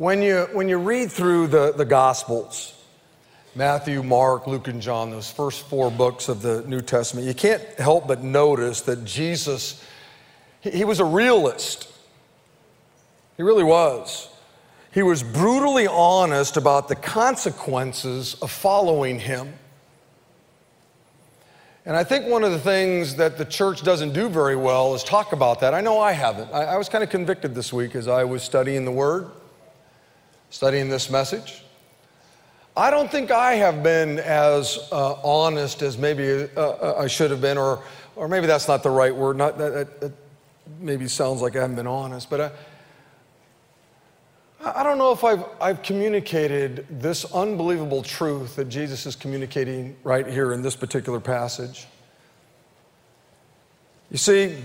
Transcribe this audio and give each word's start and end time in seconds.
When 0.00 0.22
you, 0.22 0.48
when 0.54 0.66
you 0.70 0.78
read 0.78 1.12
through 1.12 1.48
the, 1.48 1.74
the 1.76 1.84
Gospels, 1.84 2.72
Matthew, 3.54 4.02
Mark, 4.02 4.46
Luke, 4.46 4.66
and 4.66 4.80
John, 4.80 5.10
those 5.10 5.30
first 5.30 5.68
four 5.68 5.90
books 5.90 6.30
of 6.30 6.40
the 6.40 6.62
New 6.66 6.80
Testament, 6.80 7.26
you 7.26 7.34
can't 7.34 7.62
help 7.78 8.08
but 8.08 8.22
notice 8.22 8.80
that 8.80 9.04
Jesus, 9.04 9.84
he, 10.62 10.70
he 10.70 10.84
was 10.86 11.00
a 11.00 11.04
realist. 11.04 11.92
He 13.36 13.42
really 13.42 13.62
was. 13.62 14.30
He 14.90 15.02
was 15.02 15.22
brutally 15.22 15.86
honest 15.86 16.56
about 16.56 16.88
the 16.88 16.96
consequences 16.96 18.36
of 18.40 18.50
following 18.50 19.18
him. 19.18 19.52
And 21.84 21.94
I 21.94 22.04
think 22.04 22.26
one 22.26 22.42
of 22.42 22.52
the 22.52 22.58
things 22.58 23.16
that 23.16 23.36
the 23.36 23.44
church 23.44 23.82
doesn't 23.82 24.14
do 24.14 24.30
very 24.30 24.56
well 24.56 24.94
is 24.94 25.04
talk 25.04 25.34
about 25.34 25.60
that. 25.60 25.74
I 25.74 25.82
know 25.82 26.00
I 26.00 26.12
haven't. 26.12 26.50
I, 26.54 26.62
I 26.64 26.76
was 26.78 26.88
kind 26.88 27.04
of 27.04 27.10
convicted 27.10 27.54
this 27.54 27.70
week 27.70 27.94
as 27.94 28.08
I 28.08 28.24
was 28.24 28.42
studying 28.42 28.86
the 28.86 28.92
Word, 28.92 29.30
studying 30.50 30.88
this 30.88 31.10
message. 31.10 31.64
I 32.76 32.90
don't 32.90 33.10
think 33.10 33.30
I 33.30 33.54
have 33.54 33.82
been 33.82 34.18
as 34.20 34.88
uh, 34.92 35.14
honest 35.24 35.82
as 35.82 35.98
maybe 35.98 36.48
uh, 36.56 36.60
uh 36.60 36.96
I 36.98 37.06
should 37.06 37.30
have 37.30 37.40
been, 37.40 37.58
or, 37.58 37.82
or 38.16 38.28
maybe 38.28 38.46
that's 38.46 38.68
not 38.68 38.82
the 38.82 38.90
right 38.90 39.14
word. 39.14 39.36
Not 39.36 39.58
that, 39.58 39.72
that, 39.72 40.00
that 40.00 40.12
maybe 40.78 41.08
sounds 41.08 41.42
like 41.42 41.56
I 41.56 41.60
haven't 41.60 41.76
been 41.76 41.86
honest, 41.86 42.30
but 42.30 42.40
I, 42.40 42.50
I 44.80 44.82
don't 44.82 44.98
know 44.98 45.12
if 45.12 45.24
I've, 45.24 45.44
I've 45.60 45.82
communicated 45.82 46.86
this 46.90 47.24
unbelievable 47.32 48.02
truth 48.02 48.56
that 48.56 48.68
Jesus 48.68 49.06
is 49.06 49.16
communicating 49.16 49.96
right 50.04 50.26
here 50.26 50.52
in 50.52 50.62
this 50.62 50.76
particular 50.76 51.18
passage. 51.18 51.86
You 54.10 54.18
see, 54.18 54.56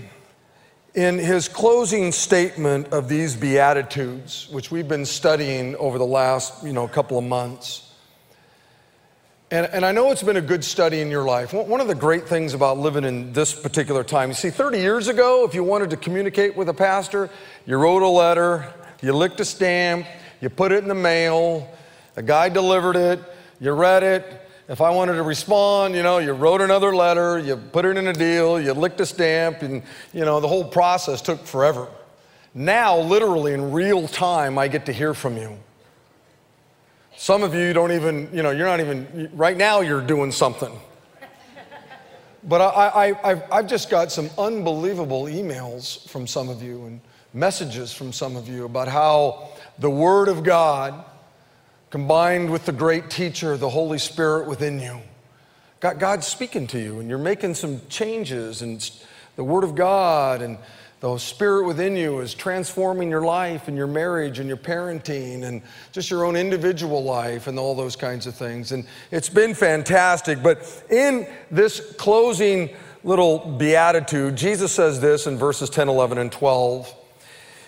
in 0.96 1.18
his 1.18 1.46
closing 1.46 2.10
statement 2.10 2.88
of 2.88 3.06
these 3.06 3.36
Beatitudes, 3.36 4.48
which 4.50 4.70
we've 4.70 4.88
been 4.88 5.04
studying 5.04 5.76
over 5.76 5.98
the 5.98 6.06
last 6.06 6.64
you 6.64 6.72
know, 6.72 6.88
couple 6.88 7.18
of 7.18 7.24
months, 7.24 7.82
and, 9.50 9.66
and 9.66 9.84
I 9.84 9.92
know 9.92 10.10
it's 10.10 10.22
been 10.22 10.38
a 10.38 10.40
good 10.40 10.64
study 10.64 11.00
in 11.00 11.08
your 11.08 11.24
life. 11.24 11.52
One 11.52 11.80
of 11.80 11.86
the 11.86 11.94
great 11.94 12.26
things 12.26 12.52
about 12.52 12.78
living 12.78 13.04
in 13.04 13.32
this 13.32 13.54
particular 13.54 14.02
time, 14.02 14.30
you 14.30 14.34
see, 14.34 14.50
30 14.50 14.78
years 14.78 15.06
ago, 15.06 15.44
if 15.44 15.54
you 15.54 15.62
wanted 15.62 15.90
to 15.90 15.96
communicate 15.96 16.56
with 16.56 16.68
a 16.68 16.74
pastor, 16.74 17.30
you 17.64 17.76
wrote 17.76 18.02
a 18.02 18.08
letter, 18.08 18.72
you 19.02 19.12
licked 19.12 19.38
a 19.38 19.44
stamp, 19.44 20.06
you 20.40 20.48
put 20.48 20.72
it 20.72 20.82
in 20.82 20.88
the 20.88 20.96
mail, 20.96 21.70
a 22.16 22.22
guy 22.22 22.48
delivered 22.48 22.96
it, 22.96 23.20
you 23.60 23.70
read 23.70 24.02
it. 24.02 24.45
If 24.68 24.80
I 24.80 24.90
wanted 24.90 25.14
to 25.14 25.22
respond, 25.22 25.94
you 25.94 26.02
know, 26.02 26.18
you 26.18 26.32
wrote 26.32 26.60
another 26.60 26.94
letter, 26.94 27.38
you 27.38 27.56
put 27.56 27.84
it 27.84 27.96
in 27.96 28.08
a 28.08 28.12
deal, 28.12 28.60
you 28.60 28.72
licked 28.72 29.00
a 29.00 29.06
stamp, 29.06 29.62
and, 29.62 29.82
you 30.12 30.24
know, 30.24 30.40
the 30.40 30.48
whole 30.48 30.64
process 30.64 31.22
took 31.22 31.46
forever. 31.46 31.86
Now, 32.52 32.98
literally 32.98 33.52
in 33.52 33.70
real 33.70 34.08
time, 34.08 34.58
I 34.58 34.66
get 34.66 34.86
to 34.86 34.92
hear 34.92 35.14
from 35.14 35.36
you. 35.36 35.56
Some 37.16 37.44
of 37.44 37.54
you 37.54 37.72
don't 37.72 37.92
even, 37.92 38.28
you 38.32 38.42
know, 38.42 38.50
you're 38.50 38.66
not 38.66 38.80
even, 38.80 39.30
right 39.34 39.56
now 39.56 39.82
you're 39.82 40.04
doing 40.04 40.32
something. 40.32 40.72
But 42.42 42.60
I, 42.60 43.10
I, 43.22 43.42
I've 43.50 43.66
just 43.68 43.88
got 43.88 44.10
some 44.10 44.30
unbelievable 44.36 45.24
emails 45.24 46.08
from 46.08 46.26
some 46.26 46.48
of 46.48 46.62
you, 46.62 46.86
and 46.86 47.00
messages 47.32 47.92
from 47.92 48.12
some 48.12 48.34
of 48.34 48.48
you 48.48 48.64
about 48.64 48.88
how 48.88 49.48
the 49.78 49.90
Word 49.90 50.28
of 50.28 50.42
God, 50.42 51.04
combined 51.90 52.50
with 52.50 52.66
the 52.66 52.72
great 52.72 53.10
teacher, 53.10 53.56
the 53.56 53.70
Holy 53.70 53.98
Spirit 53.98 54.48
within 54.48 54.80
you, 54.80 55.00
Got 55.78 55.94
God, 55.94 56.00
God's 56.00 56.26
speaking 56.26 56.66
to 56.68 56.78
you, 56.78 57.00
and 57.00 57.08
you're 57.08 57.18
making 57.18 57.54
some 57.54 57.82
changes, 57.88 58.62
and 58.62 58.90
the 59.36 59.44
Word 59.44 59.62
of 59.62 59.74
God 59.74 60.40
and 60.40 60.56
the 61.00 61.18
Spirit 61.18 61.66
within 61.66 61.94
you 61.94 62.20
is 62.20 62.32
transforming 62.32 63.10
your 63.10 63.20
life 63.20 63.68
and 63.68 63.76
your 63.76 63.86
marriage 63.86 64.38
and 64.38 64.48
your 64.48 64.56
parenting 64.56 65.44
and 65.44 65.60
just 65.92 66.10
your 66.10 66.24
own 66.24 66.34
individual 66.34 67.04
life 67.04 67.46
and 67.46 67.58
all 67.58 67.74
those 67.74 67.94
kinds 67.94 68.26
of 68.26 68.34
things. 68.34 68.72
And 68.72 68.86
it's 69.10 69.28
been 69.28 69.52
fantastic. 69.52 70.42
But 70.42 70.84
in 70.90 71.28
this 71.50 71.94
closing 71.96 72.70
little 73.04 73.38
beatitude, 73.38 74.36
Jesus 74.36 74.72
says 74.72 74.98
this 74.98 75.26
in 75.26 75.36
verses 75.36 75.68
10, 75.68 75.90
11, 75.90 76.16
and 76.16 76.32
12. 76.32 76.94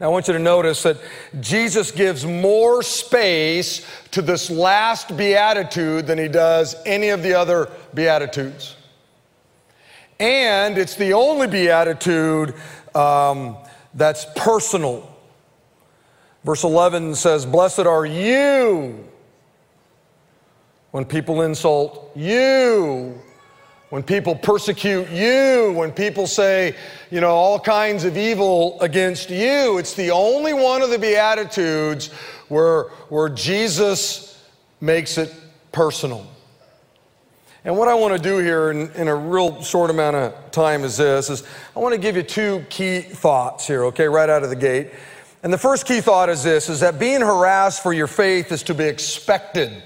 Now, 0.00 0.06
I 0.06 0.08
want 0.10 0.28
you 0.28 0.34
to 0.34 0.38
notice 0.38 0.84
that 0.84 0.98
Jesus 1.40 1.90
gives 1.90 2.24
more 2.24 2.84
space 2.84 3.84
to 4.12 4.22
this 4.22 4.48
last 4.48 5.16
beatitude 5.16 6.06
than 6.06 6.18
he 6.18 6.28
does 6.28 6.76
any 6.86 7.08
of 7.08 7.24
the 7.24 7.34
other 7.34 7.68
beatitudes. 7.94 8.76
And 10.20 10.78
it's 10.78 10.94
the 10.94 11.14
only 11.14 11.48
beatitude 11.48 12.54
um, 12.94 13.56
that's 13.94 14.24
personal. 14.36 15.16
Verse 16.44 16.62
11 16.62 17.16
says, 17.16 17.44
Blessed 17.44 17.80
are 17.80 18.06
you 18.06 19.04
when 20.92 21.04
people 21.04 21.42
insult 21.42 22.12
you 22.16 23.20
when 23.90 24.02
people 24.02 24.34
persecute 24.34 25.08
you, 25.10 25.72
when 25.74 25.92
people 25.92 26.26
say, 26.26 26.76
you 27.10 27.20
know, 27.20 27.30
all 27.30 27.58
kinds 27.58 28.04
of 28.04 28.18
evil 28.18 28.78
against 28.80 29.30
you, 29.30 29.78
it's 29.78 29.94
the 29.94 30.10
only 30.10 30.52
one 30.52 30.82
of 30.82 30.90
the 30.90 30.98
Beatitudes 30.98 32.08
where, 32.48 32.84
where 33.08 33.30
Jesus 33.30 34.46
makes 34.80 35.16
it 35.16 35.34
personal. 35.72 36.26
And 37.64 37.76
what 37.76 37.88
I 37.88 37.94
want 37.94 38.16
to 38.16 38.22
do 38.22 38.38
here 38.38 38.70
in, 38.70 38.90
in, 38.92 39.08
a 39.08 39.14
real 39.14 39.62
short 39.62 39.90
amount 39.90 40.16
of 40.16 40.50
time 40.52 40.84
is 40.84 40.96
this 40.96 41.28
is 41.28 41.42
I 41.74 41.80
want 41.80 41.94
to 41.94 42.00
give 42.00 42.16
you 42.16 42.22
two 42.22 42.64
key 42.70 43.00
thoughts 43.00 43.66
here, 43.66 43.84
okay, 43.86 44.06
right 44.06 44.28
out 44.28 44.42
of 44.42 44.50
the 44.50 44.56
gate. 44.56 44.90
And 45.42 45.52
the 45.52 45.58
first 45.58 45.86
key 45.86 46.00
thought 46.00 46.28
is 46.28 46.42
this 46.42 46.68
is 46.68 46.80
that 46.80 46.98
being 46.98 47.20
harassed 47.20 47.82
for 47.82 47.92
your 47.92 48.06
faith 48.06 48.52
is 48.52 48.62
to 48.64 48.74
be 48.74 48.84
expected. 48.84 49.82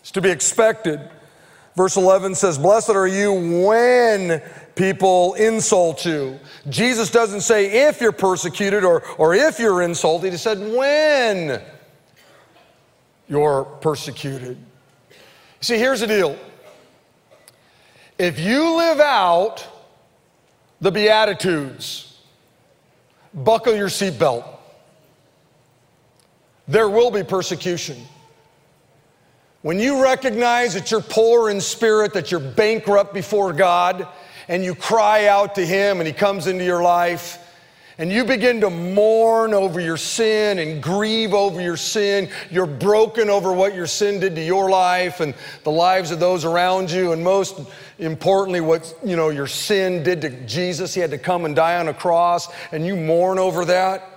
It's 0.00 0.10
to 0.12 0.20
be 0.20 0.30
expected. 0.30 1.00
Verse 1.76 1.96
11 1.96 2.34
says, 2.34 2.56
Blessed 2.56 2.90
are 2.90 3.06
you 3.06 3.32
when 3.34 4.42
people 4.74 5.34
insult 5.34 6.06
you. 6.06 6.40
Jesus 6.70 7.10
doesn't 7.10 7.42
say 7.42 7.88
if 7.88 8.00
you're 8.00 8.12
persecuted 8.12 8.82
or, 8.82 9.02
or 9.18 9.34
if 9.34 9.58
you're 9.58 9.82
insulted, 9.82 10.32
he 10.32 10.38
said 10.38 10.58
when 10.58 11.62
you're 13.28 13.64
persecuted. 13.64 14.56
See, 15.60 15.76
here's 15.76 16.00
the 16.00 16.06
deal. 16.06 16.38
If 18.18 18.40
you 18.40 18.76
live 18.76 19.00
out 19.00 19.66
the 20.80 20.90
Beatitudes, 20.90 22.18
buckle 23.34 23.74
your 23.74 23.88
seatbelt. 23.88 24.46
There 26.68 26.88
will 26.88 27.10
be 27.10 27.22
persecution. 27.22 28.06
When 29.66 29.80
you 29.80 30.00
recognize 30.00 30.74
that 30.74 30.92
you're 30.92 31.00
poor 31.00 31.50
in 31.50 31.60
spirit, 31.60 32.12
that 32.12 32.30
you're 32.30 32.38
bankrupt 32.38 33.12
before 33.12 33.52
God, 33.52 34.06
and 34.46 34.62
you 34.62 34.76
cry 34.76 35.26
out 35.26 35.56
to 35.56 35.66
Him 35.66 35.98
and 35.98 36.06
He 36.06 36.12
comes 36.12 36.46
into 36.46 36.62
your 36.62 36.84
life, 36.84 37.36
and 37.98 38.12
you 38.12 38.24
begin 38.24 38.60
to 38.60 38.70
mourn 38.70 39.52
over 39.52 39.80
your 39.80 39.96
sin 39.96 40.60
and 40.60 40.80
grieve 40.80 41.34
over 41.34 41.60
your 41.60 41.76
sin, 41.76 42.30
you're 42.48 42.64
broken 42.64 43.28
over 43.28 43.52
what 43.52 43.74
your 43.74 43.88
sin 43.88 44.20
did 44.20 44.36
to 44.36 44.40
your 44.40 44.70
life 44.70 45.18
and 45.18 45.34
the 45.64 45.72
lives 45.72 46.12
of 46.12 46.20
those 46.20 46.44
around 46.44 46.88
you, 46.88 47.10
and 47.10 47.24
most 47.24 47.58
importantly, 47.98 48.60
what 48.60 48.96
you 49.04 49.16
know 49.16 49.30
your 49.30 49.48
sin 49.48 50.04
did 50.04 50.20
to 50.20 50.30
Jesus. 50.46 50.94
He 50.94 51.00
had 51.00 51.10
to 51.10 51.18
come 51.18 51.44
and 51.44 51.56
die 51.56 51.76
on 51.76 51.88
a 51.88 51.94
cross, 51.94 52.46
and 52.70 52.86
you 52.86 52.94
mourn 52.94 53.40
over 53.40 53.64
that 53.64 54.15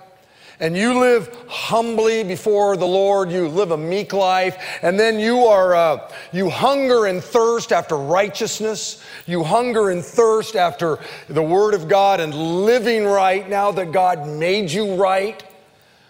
and 0.60 0.76
you 0.76 1.00
live 1.00 1.34
humbly 1.48 2.22
before 2.22 2.76
the 2.76 2.86
Lord, 2.86 3.32
you 3.32 3.48
live 3.48 3.70
a 3.70 3.78
meek 3.78 4.12
life, 4.12 4.78
and 4.82 5.00
then 5.00 5.18
you 5.18 5.46
are, 5.46 5.74
uh, 5.74 6.12
you 6.32 6.50
hunger 6.50 7.06
and 7.06 7.24
thirst 7.24 7.72
after 7.72 7.96
righteousness, 7.96 9.02
you 9.26 9.42
hunger 9.42 9.88
and 9.88 10.04
thirst 10.04 10.56
after 10.56 10.98
the 11.28 11.42
Word 11.42 11.72
of 11.72 11.88
God 11.88 12.20
and 12.20 12.34
living 12.34 13.06
right 13.06 13.48
now 13.48 13.72
that 13.72 13.90
God 13.90 14.28
made 14.28 14.70
you 14.70 14.96
right. 14.96 15.42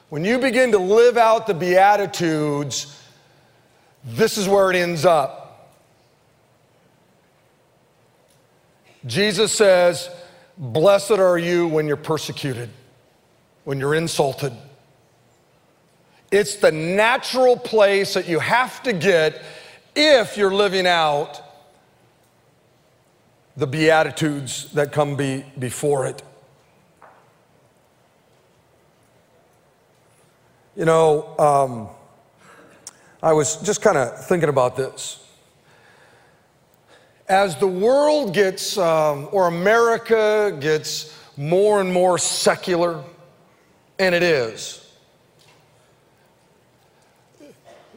When 0.08 0.25
you 0.25 0.41
begin 0.41 0.73
to 0.73 0.79
live 0.79 1.17
out 1.17 1.46
the 1.46 1.55
Beatitudes, 1.55 3.00
this 4.05 4.37
is 4.37 4.49
where 4.49 4.69
it 4.73 4.76
ends 4.76 5.05
up. 5.05 5.70
Jesus 9.06 9.53
says, 9.53 10.11
Blessed 10.58 11.12
are 11.12 11.38
you 11.38 11.69
when 11.69 11.87
you're 11.87 11.96
persecuted 11.96 12.69
when 13.65 13.79
you're 13.79 13.95
insulted. 13.95 14.53
It's 16.31 16.57
the 16.57 16.71
natural 16.71 17.57
place 17.57 18.15
that 18.15 18.29
you 18.29 18.39
have 18.39 18.83
to 18.85 18.93
get 18.93 19.43
if 19.97 20.37
you're 20.37 20.55
living 20.55 20.87
out 20.87 21.41
the 23.57 23.67
Beatitudes 23.67 24.73
that 24.73 24.93
come 24.93 25.17
be, 25.17 25.45
before 25.59 26.07
it. 26.07 26.23
You 30.77 30.85
know, 30.85 31.37
um, 31.39 31.89
I 33.23 33.33
was 33.33 33.56
just 33.56 33.83
kind 33.83 33.99
of 33.99 34.25
thinking 34.27 34.49
about 34.49 34.77
this. 34.77 35.27
As 37.29 37.56
the 37.56 37.67
world 37.67 38.33
gets, 38.33 38.79
um, 38.79 39.29
or 39.31 39.49
America 39.49 40.56
gets 40.59 41.15
more 41.37 41.81
and 41.81 41.93
more 41.93 42.19
secular, 42.19 43.05
and 44.00 44.14
it 44.14 44.23
is, 44.23 44.91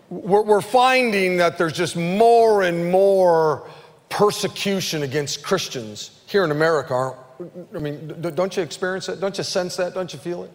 we're, 0.10 0.62
finding 0.62 1.38
that 1.38 1.58
there's 1.58 1.74
just 1.74 1.96
more 1.96 2.62
and 2.62 2.92
more 2.92 3.68
persecution 4.10 5.02
against 5.04 5.44
Christians 5.44 6.22
here 6.28 6.44
in 6.44 6.52
America, 6.52 6.94
aren't 6.94 7.18
I 7.76 7.80
mean, 7.80 8.16
don't 8.22 8.56
you 8.56 8.62
experience 8.62 9.08
that? 9.08 9.20
Don't 9.20 9.38
you 9.38 9.44
sense 9.44 9.76
that? 9.78 9.94
Don't 9.94 10.14
you 10.14 10.20
feel 10.20 10.44
it? 10.44 10.52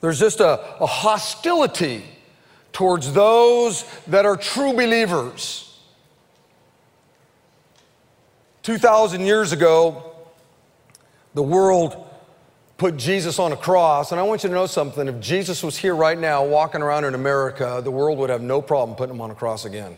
There's 0.00 0.20
just 0.20 0.40
a, 0.40 0.60
a 0.80 0.86
hostility 0.86 2.04
towards 2.72 3.12
those 3.12 3.84
that 4.08 4.26
are 4.26 4.36
true 4.36 4.72
believers. 4.72 5.80
2,000 8.64 9.22
years 9.22 9.52
ago, 9.52 10.14
the 11.34 11.42
world 11.42 12.11
put 12.82 12.96
Jesus 12.96 13.38
on 13.38 13.52
a 13.52 13.56
cross. 13.56 14.10
And 14.10 14.18
I 14.18 14.24
want 14.24 14.42
you 14.42 14.48
to 14.48 14.54
know 14.56 14.66
something. 14.66 15.06
If 15.06 15.20
Jesus 15.20 15.62
was 15.62 15.78
here 15.78 15.94
right 15.94 16.18
now 16.18 16.44
walking 16.44 16.82
around 16.82 17.04
in 17.04 17.14
America, 17.14 17.80
the 17.82 17.92
world 17.92 18.18
would 18.18 18.28
have 18.28 18.42
no 18.42 18.60
problem 18.60 18.96
putting 18.96 19.14
him 19.14 19.20
on 19.20 19.30
a 19.30 19.36
cross 19.36 19.64
again. 19.64 19.96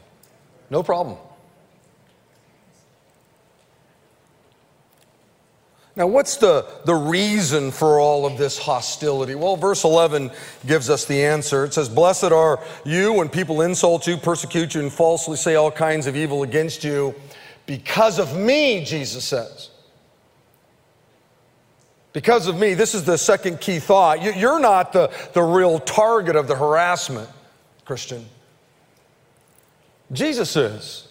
No 0.69 0.83
problem. 0.83 1.17
Now, 5.97 6.09
what's 6.09 6.37
the, 6.37 6.67
the 6.85 6.95
reason 6.95 7.71
for 7.71 8.01
all 8.01 8.27
of 8.27 8.37
this 8.37 8.59
hostility? 8.59 9.35
Well, 9.35 9.57
verse 9.57 9.85
11 9.85 10.31
gives 10.67 10.91
us 10.91 11.07
the 11.07 11.25
answer. 11.25 11.65
It 11.65 11.73
says, 11.73 11.89
Blessed 11.89 12.33
are 12.33 12.63
you 12.85 13.15
when 13.15 13.31
people 13.31 13.63
insult 13.63 14.07
you, 14.07 14.19
persecute 14.19 14.75
you, 14.75 14.83
and 14.83 14.93
falsely 14.93 15.39
say 15.39 15.55
all 15.55 15.71
kinds 15.71 16.07
of 16.07 16.17
evil 16.17 16.43
against 16.43 16.85
you 16.85 17.15
because 17.65 18.19
of 18.19 18.37
me, 18.37 18.85
Jesus 18.85 19.25
says. 19.25 19.71
Because 22.15 22.47
of 22.47 22.57
me, 22.57 22.75
this 22.75 22.95
is 22.95 23.03
the 23.03 23.19
second 23.19 23.61
key 23.61 23.81
thought. 23.81 24.23
You're 24.23 24.61
not 24.61 24.93
the, 24.93 25.13
the 25.33 25.43
real 25.43 25.81
target 25.81 26.37
of 26.37 26.47
the 26.47 26.55
harassment, 26.55 27.29
Christian. 27.85 28.25
Jesus 30.13 30.55
is. 30.55 31.09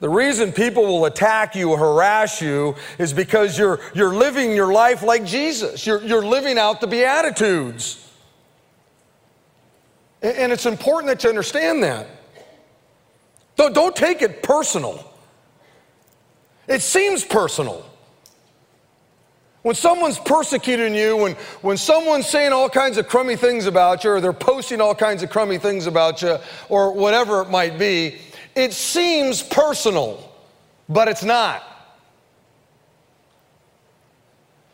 The 0.00 0.08
reason 0.08 0.52
people 0.52 0.84
will 0.84 1.04
attack 1.04 1.54
you 1.54 1.76
harass 1.76 2.42
you 2.42 2.74
is 2.98 3.12
because 3.12 3.56
you're, 3.56 3.78
you're 3.94 4.14
living 4.14 4.52
your 4.52 4.72
life 4.72 5.04
like 5.04 5.24
Jesus. 5.24 5.86
You're, 5.86 6.02
you're 6.02 6.26
living 6.26 6.58
out 6.58 6.80
the 6.80 6.86
Beatitudes. 6.88 8.04
And, 10.22 10.36
and 10.36 10.52
it's 10.52 10.66
important 10.66 11.06
that 11.08 11.22
you 11.22 11.30
understand 11.30 11.84
that. 11.84 12.08
Don't, 13.54 13.74
don't 13.74 13.94
take 13.94 14.22
it 14.22 14.42
personal. 14.42 15.04
It 16.66 16.82
seems 16.82 17.24
personal. 17.24 17.84
When 19.68 19.74
someone's 19.74 20.18
persecuting 20.18 20.94
you, 20.94 21.14
when, 21.14 21.34
when 21.60 21.76
someone's 21.76 22.26
saying 22.26 22.54
all 22.54 22.70
kinds 22.70 22.96
of 22.96 23.06
crummy 23.06 23.36
things 23.36 23.66
about 23.66 24.02
you, 24.02 24.12
or 24.12 24.18
they're 24.22 24.32
posting 24.32 24.80
all 24.80 24.94
kinds 24.94 25.22
of 25.22 25.28
crummy 25.28 25.58
things 25.58 25.86
about 25.86 26.22
you, 26.22 26.38
or 26.70 26.94
whatever 26.94 27.42
it 27.42 27.50
might 27.50 27.78
be, 27.78 28.16
it 28.54 28.72
seems 28.72 29.42
personal, 29.42 30.32
but 30.88 31.06
it's 31.06 31.22
not. 31.22 31.62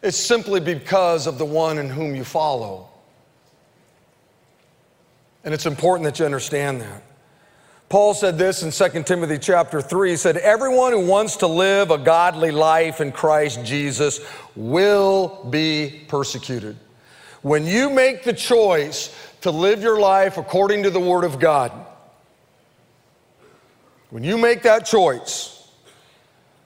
It's 0.01 0.17
simply 0.17 0.61
because 0.61 1.27
of 1.27 1.39
the 1.39 1.45
one 1.45 1.79
in 1.79 1.91
whom 1.91 2.15
you 2.15 2.23
follow. 2.23 2.89
And 5.43 5.53
it's 5.53 5.67
important 5.67 6.05
that 6.05 6.21
you 6.21 6.25
understand 6.25 6.81
that. 6.83 7.03
Paul 7.89 8.15
said 8.15 8.39
this 8.39 8.63
in 8.63 8.71
2 8.71 9.03
Timothy 9.05 9.39
chapter 9.39 9.81
3. 9.81 10.11
He 10.11 10.17
said, 10.17 10.37
Everyone 10.39 10.93
who 10.93 11.07
wants 11.07 11.37
to 11.37 11.47
live 11.47 11.91
a 11.91 11.99
godly 11.99 12.51
life 12.51 13.01
in 13.01 13.13
Christ 13.13 13.65
Jesus 13.65 14.21
will 14.57 15.47
be 15.51 16.05
persecuted. 16.09 16.77
When 17.43 17.67
you 17.67 17.91
make 17.91 18.25
the 18.25 18.33
choice 18.33 19.15
to 19.43 19.51
live 19.51 19.83
your 19.83 20.01
life 20.01 20.39
according 20.39 20.85
to 20.85 20.91
the 20.91 20.99
Word 20.99 21.25
of 21.25 21.39
God, 21.39 21.73
when 24.11 24.25
you 24.25 24.39
make 24.39 24.63
that 24.63 24.87
choice, 24.87 25.54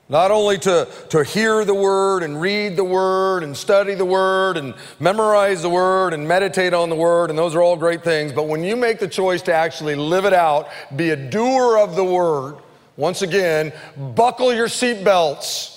not 0.09 0.31
only 0.31 0.57
to, 0.59 0.89
to 1.11 1.23
hear 1.23 1.65
the 1.65 1.75
word 1.75 2.23
and 2.23 2.41
read 2.41 2.77
the 2.77 2.85
word 2.85 3.43
and 3.43 3.55
study 3.55 3.95
the 3.95 4.05
word 4.05 4.57
and 4.57 4.75
memorize 4.99 5.61
the 5.61 5.69
word 5.69 6.15
and 6.15 6.27
meditate 6.27 6.73
on 6.73 6.89
the 6.89 6.97
word, 6.97 7.29
and 7.29 7.39
those 7.39 7.55
are 7.55 7.61
all 7.61 7.77
great 7.77 8.03
things, 8.03 8.33
but 8.33 8.49
when 8.49 8.65
you 8.65 8.75
make 8.75 8.99
the 8.99 9.09
choice 9.09 9.43
to 9.43 9.53
actually 9.53 9.95
live 9.95 10.25
it 10.25 10.33
out, 10.33 10.69
be 10.97 11.11
a 11.11 11.17
doer 11.17 11.79
of 11.79 11.95
the 11.95 12.05
word, 12.05 12.57
once 12.97 13.23
again, 13.23 13.73
buckle 14.15 14.53
your 14.53 14.67
seatbelts. 14.67 15.77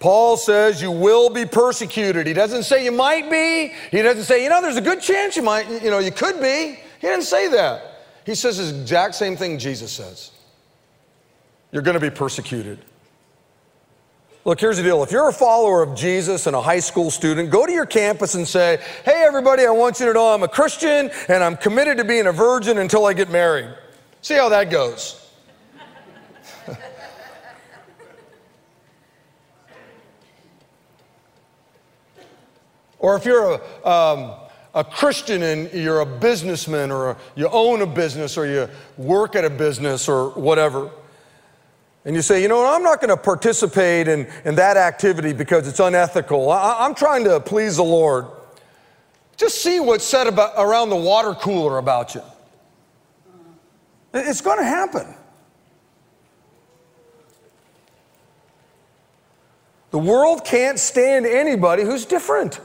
Paul 0.00 0.36
says 0.36 0.82
you 0.82 0.90
will 0.90 1.30
be 1.30 1.46
persecuted. 1.46 2.26
He 2.26 2.32
doesn't 2.32 2.64
say 2.64 2.84
you 2.84 2.90
might 2.90 3.30
be. 3.30 3.72
He 3.92 4.02
doesn't 4.02 4.24
say, 4.24 4.42
you 4.42 4.48
know, 4.48 4.60
there's 4.60 4.76
a 4.76 4.80
good 4.80 5.00
chance 5.00 5.36
you 5.36 5.42
might, 5.42 5.70
you 5.80 5.90
know, 5.90 6.00
you 6.00 6.10
could 6.10 6.40
be. 6.40 6.80
He 7.00 7.06
didn't 7.06 7.22
say 7.22 7.46
that. 7.48 8.00
He 8.26 8.34
says 8.34 8.58
the 8.58 8.80
exact 8.80 9.14
same 9.14 9.36
thing 9.36 9.58
Jesus 9.58 9.92
says. 9.92 10.31
You're 11.72 11.82
going 11.82 11.98
to 11.98 12.00
be 12.00 12.10
persecuted. 12.10 12.78
Look, 14.44 14.60
here's 14.60 14.76
the 14.76 14.82
deal. 14.82 15.02
If 15.02 15.10
you're 15.10 15.28
a 15.28 15.32
follower 15.32 15.82
of 15.82 15.96
Jesus 15.96 16.46
and 16.46 16.54
a 16.54 16.60
high 16.60 16.80
school 16.80 17.10
student, 17.10 17.48
go 17.50 17.64
to 17.64 17.72
your 17.72 17.86
campus 17.86 18.34
and 18.34 18.46
say, 18.46 18.78
Hey, 19.04 19.22
everybody, 19.24 19.64
I 19.64 19.70
want 19.70 19.98
you 20.00 20.06
to 20.06 20.12
know 20.12 20.34
I'm 20.34 20.42
a 20.42 20.48
Christian 20.48 21.10
and 21.28 21.44
I'm 21.44 21.56
committed 21.56 21.96
to 21.98 22.04
being 22.04 22.26
a 22.26 22.32
virgin 22.32 22.78
until 22.78 23.06
I 23.06 23.14
get 23.14 23.30
married. 23.30 23.72
See 24.20 24.34
how 24.34 24.48
that 24.50 24.68
goes. 24.68 25.30
or 32.98 33.14
if 33.16 33.24
you're 33.24 33.60
a, 33.84 33.88
um, 33.88 34.34
a 34.74 34.82
Christian 34.82 35.44
and 35.44 35.72
you're 35.72 36.00
a 36.00 36.06
businessman 36.06 36.90
or 36.90 37.10
a, 37.10 37.16
you 37.36 37.48
own 37.48 37.80
a 37.82 37.86
business 37.86 38.36
or 38.36 38.46
you 38.46 38.68
work 38.96 39.36
at 39.36 39.44
a 39.44 39.50
business 39.50 40.08
or 40.08 40.30
whatever, 40.30 40.90
and 42.04 42.16
you 42.16 42.22
say, 42.22 42.42
you 42.42 42.48
know 42.48 42.62
what, 42.62 42.74
I'm 42.74 42.82
not 42.82 43.00
going 43.00 43.10
to 43.10 43.16
participate 43.16 44.08
in, 44.08 44.26
in 44.44 44.56
that 44.56 44.76
activity 44.76 45.32
because 45.32 45.68
it's 45.68 45.78
unethical. 45.78 46.50
I, 46.50 46.84
am 46.84 46.94
trying 46.94 47.24
to 47.24 47.38
please 47.38 47.76
the 47.76 47.84
Lord. 47.84 48.26
Just 49.36 49.62
see 49.62 49.78
what's 49.78 50.04
said 50.04 50.26
about, 50.26 50.54
around 50.56 50.90
the 50.90 50.96
water 50.96 51.34
cooler 51.34 51.78
about 51.78 52.14
you. 52.14 52.22
It's 54.14 54.40
going 54.40 54.58
to 54.58 54.64
happen. 54.64 55.14
The 59.90 59.98
world 59.98 60.44
can't 60.44 60.78
stand 60.78 61.26
anybody 61.26 61.84
who's 61.84 62.04
different. 62.04 62.60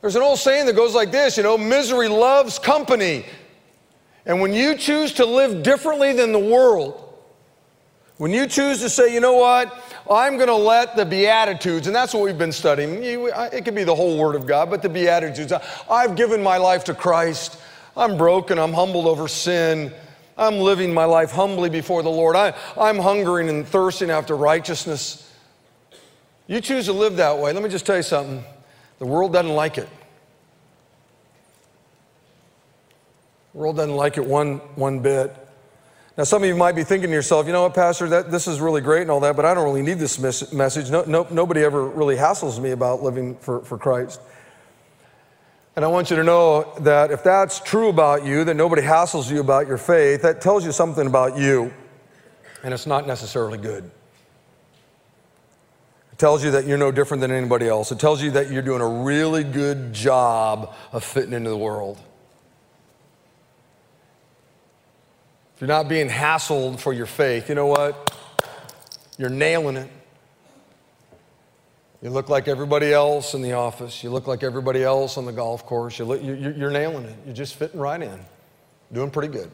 There's 0.00 0.16
an 0.16 0.22
old 0.22 0.38
saying 0.38 0.66
that 0.66 0.76
goes 0.76 0.94
like 0.94 1.10
this 1.10 1.36
you 1.36 1.42
know, 1.42 1.58
misery 1.58 2.08
loves 2.08 2.58
company. 2.58 3.26
And 4.24 4.40
when 4.40 4.54
you 4.54 4.76
choose 4.76 5.12
to 5.14 5.26
live 5.26 5.62
differently 5.62 6.12
than 6.14 6.32
the 6.32 6.38
world, 6.38 7.03
when 8.18 8.30
you 8.30 8.46
choose 8.46 8.80
to 8.80 8.88
say, 8.88 9.12
you 9.12 9.20
know 9.20 9.34
what, 9.34 9.76
I'm 10.10 10.36
going 10.36 10.48
to 10.48 10.54
let 10.54 10.96
the 10.96 11.04
Beatitudes, 11.04 11.86
and 11.86 11.96
that's 11.96 12.14
what 12.14 12.22
we've 12.22 12.38
been 12.38 12.52
studying. 12.52 13.02
It 13.02 13.64
could 13.64 13.74
be 13.74 13.84
the 13.84 13.94
whole 13.94 14.18
Word 14.18 14.36
of 14.36 14.46
God, 14.46 14.70
but 14.70 14.82
the 14.82 14.88
Beatitudes. 14.88 15.50
Uh, 15.50 15.64
I've 15.90 16.14
given 16.14 16.42
my 16.42 16.56
life 16.58 16.84
to 16.84 16.94
Christ. 16.94 17.58
I'm 17.96 18.16
broken. 18.16 18.58
I'm 18.58 18.72
humbled 18.72 19.06
over 19.06 19.26
sin. 19.26 19.92
I'm 20.36 20.56
living 20.56 20.92
my 20.92 21.04
life 21.04 21.30
humbly 21.32 21.70
before 21.70 22.02
the 22.02 22.10
Lord. 22.10 22.36
I, 22.36 22.54
I'm 22.76 22.98
hungering 22.98 23.48
and 23.48 23.66
thirsting 23.66 24.10
after 24.10 24.36
righteousness. 24.36 25.32
You 26.46 26.60
choose 26.60 26.86
to 26.86 26.92
live 26.92 27.16
that 27.16 27.38
way. 27.38 27.52
Let 27.52 27.62
me 27.62 27.68
just 27.68 27.86
tell 27.86 27.96
you 27.96 28.02
something. 28.02 28.44
The 28.98 29.06
world 29.06 29.32
doesn't 29.32 29.54
like 29.54 29.78
it. 29.78 29.88
The 33.52 33.58
world 33.58 33.76
doesn't 33.76 33.94
like 33.94 34.18
it 34.18 34.24
one, 34.24 34.56
one 34.76 35.00
bit. 35.00 35.34
Now, 36.16 36.22
some 36.22 36.44
of 36.44 36.48
you 36.48 36.54
might 36.54 36.76
be 36.76 36.84
thinking 36.84 37.10
to 37.10 37.14
yourself, 37.14 37.46
you 37.46 37.52
know 37.52 37.62
what, 37.62 37.74
Pastor, 37.74 38.08
that, 38.10 38.30
this 38.30 38.46
is 38.46 38.60
really 38.60 38.80
great 38.80 39.02
and 39.02 39.10
all 39.10 39.18
that, 39.20 39.34
but 39.34 39.44
I 39.44 39.52
don't 39.52 39.64
really 39.64 39.82
need 39.82 39.98
this 39.98 40.18
mes- 40.18 40.52
message. 40.52 40.88
No, 40.88 41.02
no, 41.08 41.26
nobody 41.30 41.64
ever 41.64 41.88
really 41.88 42.14
hassles 42.14 42.60
me 42.60 42.70
about 42.70 43.02
living 43.02 43.34
for, 43.36 43.64
for 43.64 43.76
Christ. 43.76 44.20
And 45.74 45.84
I 45.84 45.88
want 45.88 46.10
you 46.10 46.16
to 46.16 46.22
know 46.22 46.72
that 46.80 47.10
if 47.10 47.24
that's 47.24 47.58
true 47.58 47.88
about 47.88 48.24
you, 48.24 48.44
that 48.44 48.54
nobody 48.54 48.80
hassles 48.80 49.28
you 49.28 49.40
about 49.40 49.66
your 49.66 49.76
faith, 49.76 50.22
that 50.22 50.40
tells 50.40 50.64
you 50.64 50.70
something 50.70 51.08
about 51.08 51.36
you, 51.36 51.72
and 52.62 52.72
it's 52.72 52.86
not 52.86 53.08
necessarily 53.08 53.58
good. 53.58 53.90
It 56.12 56.18
tells 56.18 56.44
you 56.44 56.52
that 56.52 56.64
you're 56.64 56.78
no 56.78 56.92
different 56.92 57.22
than 57.22 57.32
anybody 57.32 57.66
else. 57.66 57.90
It 57.90 57.98
tells 57.98 58.22
you 58.22 58.30
that 58.30 58.52
you're 58.52 58.62
doing 58.62 58.80
a 58.80 59.02
really 59.02 59.42
good 59.42 59.92
job 59.92 60.72
of 60.92 61.02
fitting 61.02 61.32
into 61.32 61.50
the 61.50 61.56
world. 61.56 61.98
If 65.54 65.60
you're 65.60 65.68
not 65.68 65.88
being 65.88 66.08
hassled 66.08 66.80
for 66.80 66.92
your 66.92 67.06
faith, 67.06 67.48
you 67.48 67.54
know 67.54 67.66
what? 67.66 68.12
You're 69.18 69.30
nailing 69.30 69.76
it. 69.76 69.90
You 72.02 72.10
look 72.10 72.28
like 72.28 72.48
everybody 72.48 72.92
else 72.92 73.32
in 73.34 73.40
the 73.40 73.52
office. 73.52 74.02
You 74.04 74.10
look 74.10 74.26
like 74.26 74.42
everybody 74.42 74.82
else 74.82 75.16
on 75.16 75.24
the 75.24 75.32
golf 75.32 75.64
course. 75.64 75.98
You 75.98 76.04
look, 76.04 76.22
you're 76.22 76.70
nailing 76.70 77.04
it. 77.06 77.16
You're 77.24 77.34
just 77.34 77.54
fitting 77.54 77.80
right 77.80 78.02
in, 78.02 78.20
doing 78.92 79.10
pretty 79.10 79.32
good. 79.32 79.50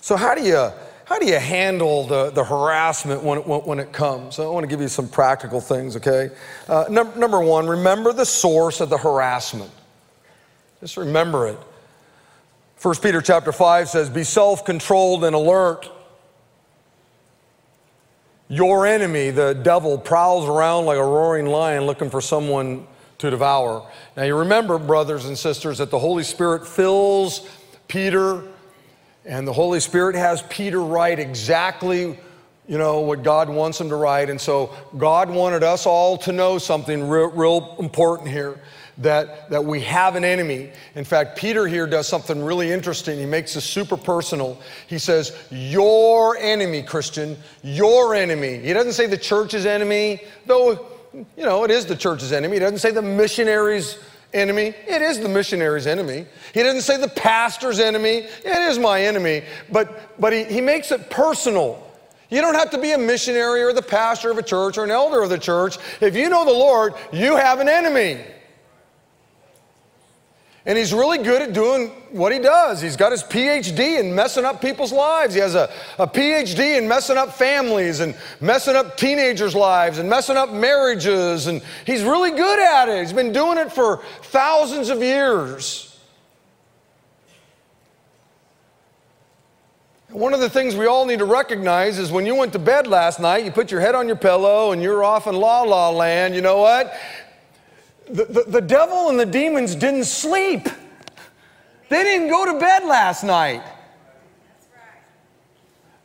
So, 0.00 0.16
how 0.16 0.34
do 0.34 0.42
you, 0.42 0.70
how 1.04 1.18
do 1.18 1.26
you 1.26 1.38
handle 1.38 2.06
the, 2.06 2.30
the 2.30 2.44
harassment 2.44 3.22
when, 3.22 3.38
when, 3.40 3.60
when 3.60 3.78
it 3.78 3.92
comes? 3.92 4.38
I 4.38 4.46
want 4.46 4.64
to 4.64 4.68
give 4.68 4.80
you 4.80 4.88
some 4.88 5.08
practical 5.08 5.60
things, 5.60 5.96
okay? 5.96 6.30
Uh, 6.68 6.84
num- 6.90 7.18
number 7.18 7.40
one, 7.40 7.66
remember 7.66 8.12
the 8.12 8.26
source 8.26 8.80
of 8.80 8.90
the 8.90 8.98
harassment. 8.98 9.70
Just 10.80 10.96
remember 10.96 11.48
it. 11.48 11.58
1 12.80 12.94
Peter 12.96 13.20
chapter 13.20 13.50
5 13.52 13.88
says, 13.88 14.08
Be 14.08 14.24
self 14.24 14.64
controlled 14.64 15.24
and 15.24 15.34
alert. 15.34 15.90
Your 18.48 18.86
enemy, 18.86 19.30
the 19.30 19.52
devil, 19.52 19.98
prowls 19.98 20.48
around 20.48 20.86
like 20.86 20.96
a 20.96 21.04
roaring 21.04 21.46
lion 21.46 21.84
looking 21.84 22.08
for 22.08 22.20
someone 22.20 22.86
to 23.18 23.30
devour. 23.30 23.86
Now, 24.16 24.22
you 24.22 24.36
remember, 24.36 24.78
brothers 24.78 25.26
and 25.26 25.36
sisters, 25.36 25.78
that 25.78 25.90
the 25.90 25.98
Holy 25.98 26.22
Spirit 26.22 26.66
fills 26.66 27.46
Peter 27.88 28.44
and 29.26 29.46
the 29.46 29.52
Holy 29.52 29.80
Spirit 29.80 30.14
has 30.14 30.42
Peter 30.42 30.80
write 30.80 31.18
exactly 31.18 32.18
you 32.68 32.76
know 32.76 33.00
what 33.00 33.22
God 33.22 33.48
wants 33.48 33.80
him 33.80 33.88
to 33.88 33.96
write. 33.96 34.28
And 34.28 34.38
so 34.38 34.74
God 34.98 35.30
wanted 35.30 35.62
us 35.62 35.86
all 35.86 36.18
to 36.18 36.32
know 36.32 36.58
something 36.58 37.08
real, 37.08 37.30
real, 37.30 37.76
important 37.78 38.28
here 38.28 38.60
that, 38.98 39.48
that 39.50 39.64
we 39.64 39.80
have 39.82 40.16
an 40.16 40.24
enemy. 40.24 40.70
In 40.94 41.04
fact, 41.04 41.38
Peter 41.38 41.66
here 41.66 41.86
does 41.86 42.08
something 42.08 42.42
really 42.42 42.70
interesting. 42.70 43.18
He 43.18 43.26
makes 43.26 43.54
this 43.54 43.64
super 43.64 43.96
personal. 43.96 44.60
He 44.86 44.98
says, 44.98 45.36
Your 45.50 46.36
enemy, 46.36 46.82
Christian, 46.82 47.36
your 47.62 48.14
enemy. 48.14 48.58
He 48.58 48.72
doesn't 48.72 48.92
say 48.92 49.06
the 49.06 49.18
church's 49.18 49.66
enemy, 49.66 50.20
though, 50.46 50.86
you 51.14 51.44
know, 51.44 51.64
it 51.64 51.70
is 51.70 51.86
the 51.86 51.96
church's 51.96 52.32
enemy. 52.32 52.54
He 52.54 52.60
doesn't 52.60 52.78
say 52.78 52.90
the 52.90 53.02
missionaries' 53.02 53.98
enemy. 54.34 54.74
It 54.86 55.00
is 55.00 55.20
the 55.20 55.28
missionary's 55.28 55.86
enemy. 55.86 56.26
He 56.52 56.62
doesn't 56.62 56.82
say 56.82 56.96
the 56.96 57.08
pastor's 57.08 57.78
enemy. 57.78 58.26
It 58.44 58.70
is 58.70 58.78
my 58.78 59.02
enemy. 59.02 59.44
But, 59.70 60.20
but 60.20 60.32
he, 60.32 60.44
he 60.44 60.60
makes 60.60 60.90
it 60.90 61.08
personal. 61.08 61.84
You 62.30 62.42
don't 62.42 62.56
have 62.56 62.70
to 62.70 62.78
be 62.78 62.92
a 62.92 62.98
missionary 62.98 63.62
or 63.62 63.72
the 63.72 63.80
pastor 63.80 64.30
of 64.30 64.38
a 64.38 64.42
church 64.42 64.76
or 64.76 64.84
an 64.84 64.90
elder 64.90 65.22
of 65.22 65.30
the 65.30 65.38
church. 65.38 65.78
If 66.00 66.14
you 66.14 66.28
know 66.28 66.44
the 66.44 66.50
Lord, 66.50 66.94
you 67.12 67.36
have 67.36 67.60
an 67.60 67.68
enemy. 67.68 68.22
And 70.66 70.76
he's 70.76 70.92
really 70.92 71.18
good 71.18 71.40
at 71.40 71.52
doing 71.52 71.88
what 72.10 72.32
he 72.32 72.38
does. 72.38 72.82
He's 72.82 72.96
got 72.96 73.12
his 73.12 73.22
PhD 73.22 74.00
in 74.00 74.14
messing 74.14 74.44
up 74.44 74.60
people's 74.60 74.92
lives. 74.92 75.32
He 75.32 75.40
has 75.40 75.54
a, 75.54 75.70
a 75.98 76.06
PhD 76.06 76.76
in 76.76 76.86
messing 76.86 77.16
up 77.16 77.32
families 77.32 78.00
and 78.00 78.14
messing 78.40 78.76
up 78.76 78.96
teenagers' 78.96 79.54
lives 79.54 79.98
and 79.98 80.10
messing 80.10 80.36
up 80.36 80.52
marriages. 80.52 81.46
And 81.46 81.62
he's 81.86 82.02
really 82.02 82.32
good 82.32 82.58
at 82.58 82.88
it. 82.88 83.00
He's 83.00 83.12
been 83.12 83.32
doing 83.32 83.56
it 83.56 83.72
for 83.72 84.02
thousands 84.22 84.90
of 84.90 85.00
years. 85.00 85.88
One 90.10 90.32
of 90.32 90.40
the 90.40 90.48
things 90.50 90.74
we 90.74 90.86
all 90.86 91.04
need 91.04 91.18
to 91.18 91.26
recognize 91.26 91.98
is 91.98 92.10
when 92.10 92.24
you 92.24 92.34
went 92.34 92.52
to 92.54 92.58
bed 92.58 92.86
last 92.86 93.20
night, 93.20 93.44
you 93.44 93.50
put 93.50 93.70
your 93.70 93.80
head 93.80 93.94
on 93.94 94.06
your 94.06 94.16
pillow 94.16 94.72
and 94.72 94.82
you're 94.82 95.04
off 95.04 95.26
in 95.26 95.34
la 95.34 95.62
la 95.62 95.90
land, 95.90 96.34
you 96.34 96.40
know 96.40 96.58
what? 96.58 96.94
The, 98.10 98.24
the, 98.24 98.44
the 98.48 98.60
devil 98.60 99.08
and 99.08 99.18
the 99.18 99.26
demons 99.26 99.74
didn't 99.74 100.04
sleep. 100.04 100.68
They 101.88 102.02
didn't 102.02 102.28
go 102.28 102.44
to 102.52 102.58
bed 102.58 102.84
last 102.84 103.24
night. 103.24 103.62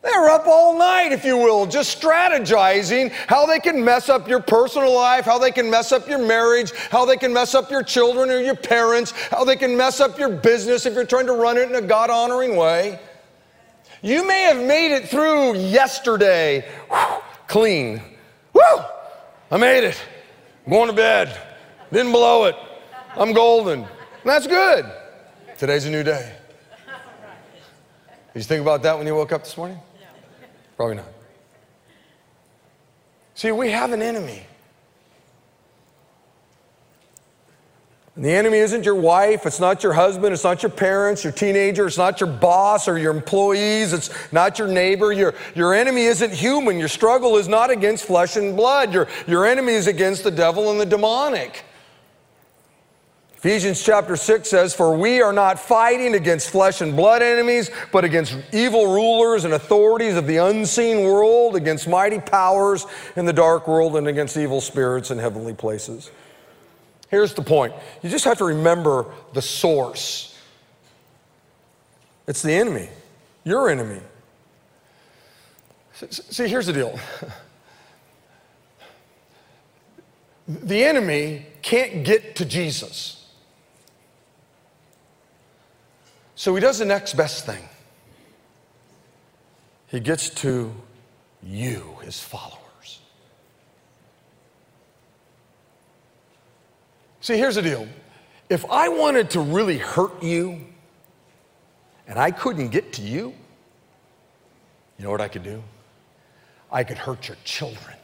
They 0.02 0.12
were 0.18 0.30
up 0.30 0.48
all 0.48 0.78
night, 0.78 1.14
if 1.14 1.24
you 1.24 1.38
will, 1.38 1.66
just 1.66 2.02
strategizing 2.02 3.10
how 3.28 3.46
they 3.46 3.60
can 3.60 3.86
mess 3.86 4.10
up 4.10 4.28
your 4.28 4.42
personal 4.42 4.94
life, 4.94 5.24
how 5.24 5.40
they 5.40 5.52
can 5.52 5.70
mess 5.70 5.94
up 5.94 6.10
your 6.10 6.20
marriage, 6.20 6.74
how 6.92 7.06
they 7.06 7.16
can 7.16 7.34
mess 7.34 7.56
up 7.56 7.72
your 7.72 7.84
children 7.84 8.30
or 8.30 8.42
your 8.42 8.56
parents, 8.56 9.12
how 9.12 9.46
they 9.46 9.56
can 9.56 9.78
mess 9.78 10.02
up 10.02 10.20
your 10.20 10.28
business 10.28 10.86
if 10.86 10.94
you're 10.94 11.06
trying 11.06 11.28
to 11.28 11.34
run 11.34 11.58
it 11.58 11.70
in 11.70 11.76
a 11.76 11.82
God 11.82 12.10
honoring 12.10 12.58
way. 12.58 13.00
You 14.02 14.28
may 14.28 14.42
have 14.42 14.58
made 14.58 14.94
it 14.94 15.08
through 15.08 15.56
yesterday 15.56 16.68
whew, 16.90 17.22
clean. 17.48 18.02
Woo! 18.52 18.62
I 19.50 19.56
made 19.56 19.86
it. 19.86 19.98
I'm 20.66 20.74
going 20.74 20.90
to 20.90 20.94
bed. 20.94 21.53
Didn't 21.94 22.12
blow 22.12 22.46
it. 22.46 22.56
I'm 23.16 23.34
golden. 23.34 23.86
That's 24.26 24.48
good. 24.48 24.92
Today's 25.60 25.86
a 25.86 25.92
new 25.92 26.02
day. 26.02 26.36
Did 28.34 28.40
you 28.40 28.42
think 28.42 28.64
about 28.64 28.82
that 28.82 28.98
when 28.98 29.06
you 29.06 29.14
woke 29.14 29.32
up 29.32 29.44
this 29.44 29.56
morning? 29.56 29.78
Probably 30.76 30.96
not. 30.96 31.06
See, 33.36 33.52
we 33.52 33.70
have 33.70 33.92
an 33.92 34.02
enemy. 34.02 34.44
And 38.16 38.26
the 38.26 38.32
enemy 38.32 38.58
isn't 38.58 38.86
your 38.86 38.96
wife, 38.96 39.46
it's 39.46 39.60
not 39.60 39.84
your 39.84 39.94
husband, 39.94 40.34
it's 40.34 40.44
not 40.44 40.64
your 40.64 40.72
parents, 40.72 41.24
your 41.24 41.34
teenager, 41.34 41.86
it's 41.86 41.98
not 41.98 42.20
your 42.20 42.30
boss 42.30 42.88
or 42.88 42.98
your 42.98 43.16
employees, 43.16 43.94
it's 43.94 44.10
not 44.32 44.58
your 44.58 44.68
neighbor. 44.68 45.14
Your, 45.14 45.36
your 45.54 45.76
enemy 45.76 46.06
isn't 46.06 46.34
human. 46.34 46.80
Your 46.80 46.88
struggle 46.88 47.38
is 47.38 47.48
not 47.48 47.70
against 47.70 48.06
flesh 48.06 48.36
and 48.36 48.56
blood. 48.56 48.94
Your, 48.96 49.08
your 49.28 49.46
enemy 49.46 49.74
is 49.74 49.86
against 49.86 50.24
the 50.24 50.32
devil 50.32 50.72
and 50.72 50.80
the 50.80 50.88
demonic. 50.88 51.64
Ephesians 53.44 53.84
chapter 53.84 54.16
6 54.16 54.48
says, 54.48 54.74
For 54.74 54.96
we 54.96 55.22
are 55.22 55.34
not 55.34 55.60
fighting 55.60 56.16
against 56.16 56.50
flesh 56.50 56.80
and 56.80 56.96
blood 56.96 57.22
enemies, 57.22 57.70
but 57.92 58.06
against 58.06 58.38
evil 58.54 58.94
rulers 58.94 59.44
and 59.44 59.54
authorities 59.54 60.16
of 60.16 60.28
the 60.28 60.38
unseen 60.38 61.04
world, 61.04 61.58
against 61.58 61.86
mighty 61.86 62.22
powers 62.22 62.86
in 63.18 63.26
the 63.26 63.34
dark 63.34 63.68
world, 63.68 63.98
and 63.98 64.08
against 64.08 64.38
evil 64.38 64.62
spirits 64.62 65.12
in 65.12 65.18
heavenly 65.18 65.54
places. 65.54 66.10
Here's 67.10 67.34
the 67.34 67.42
point 67.42 67.74
you 68.02 68.10
just 68.10 68.24
have 68.24 68.38
to 68.38 68.46
remember 68.46 69.08
the 69.34 69.42
source. 69.42 70.40
It's 72.26 72.42
the 72.42 72.54
enemy, 72.54 72.88
your 73.44 73.70
enemy. 73.70 74.00
See, 75.92 76.48
here's 76.48 76.68
the 76.68 76.72
deal 76.72 76.98
the 80.48 80.82
enemy 80.86 81.48
can't 81.62 82.06
get 82.06 82.38
to 82.38 82.46
Jesus. 82.46 83.20
So 86.36 86.54
he 86.56 86.62
does 86.62 86.80
the 86.80 86.86
next 86.86 87.14
best 87.14 87.46
thing. 87.46 87.64
He 89.88 90.00
gets 90.00 90.30
to 90.42 90.74
you, 91.44 91.98
his 92.04 92.20
followers. 92.20 93.00
See, 97.22 97.38
here's 97.38 97.56
the 97.56 97.62
deal. 97.62 97.88
If 98.50 98.66
I 98.70 98.90
wanted 98.90 99.30
to 99.32 99.40
really 99.40 99.78
hurt 99.78 100.22
you 100.22 100.66
and 102.08 102.20
I 102.20 102.32
couldn't 102.32 102.70
get 102.70 102.94
to 102.94 103.02
you, 103.02 103.34
you 104.98 105.06
know 105.06 105.12
what 105.12 105.22
I 105.22 105.28
could 105.28 105.44
do? 105.44 105.64
I 106.72 106.84
could 106.84 106.98
hurt 106.98 107.28
your 107.28 107.38
children. 107.44 107.96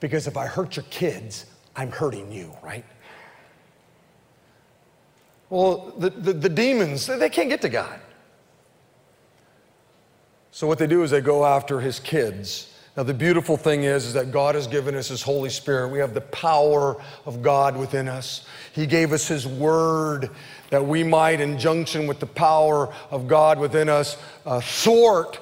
Because 0.00 0.26
if 0.26 0.36
I 0.36 0.46
hurt 0.46 0.76
your 0.76 0.84
kids, 0.90 1.46
I'm 1.76 1.90
hurting 1.90 2.32
you, 2.32 2.56
right? 2.62 2.84
Well, 5.50 5.92
the, 5.98 6.10
the, 6.10 6.32
the 6.32 6.48
demons, 6.48 7.06
they 7.06 7.30
can't 7.30 7.48
get 7.48 7.62
to 7.62 7.68
God. 7.68 8.00
So 10.50 10.66
what 10.66 10.78
they 10.78 10.86
do 10.86 11.02
is 11.02 11.10
they 11.10 11.20
go 11.20 11.44
after 11.44 11.80
his 11.80 11.98
kids. 11.98 12.74
Now, 12.96 13.02
the 13.02 13.14
beautiful 13.14 13.56
thing 13.56 13.82
is, 13.82 14.06
is 14.06 14.12
that 14.12 14.30
God 14.30 14.54
has 14.54 14.68
given 14.68 14.94
us 14.94 15.08
His 15.08 15.20
Holy 15.20 15.50
Spirit. 15.50 15.88
We 15.88 15.98
have 15.98 16.14
the 16.14 16.20
power 16.20 17.02
of 17.26 17.42
God 17.42 17.76
within 17.76 18.06
us. 18.06 18.46
He 18.72 18.86
gave 18.86 19.12
us 19.12 19.26
His 19.26 19.48
Word 19.48 20.30
that 20.70 20.86
we 20.86 21.02
might, 21.02 21.40
in 21.40 21.58
junction 21.58 22.06
with 22.06 22.20
the 22.20 22.26
power 22.26 22.94
of 23.10 23.26
God 23.26 23.58
within 23.58 23.88
us, 23.88 24.16
uh, 24.46 24.60
thwart 24.60 25.40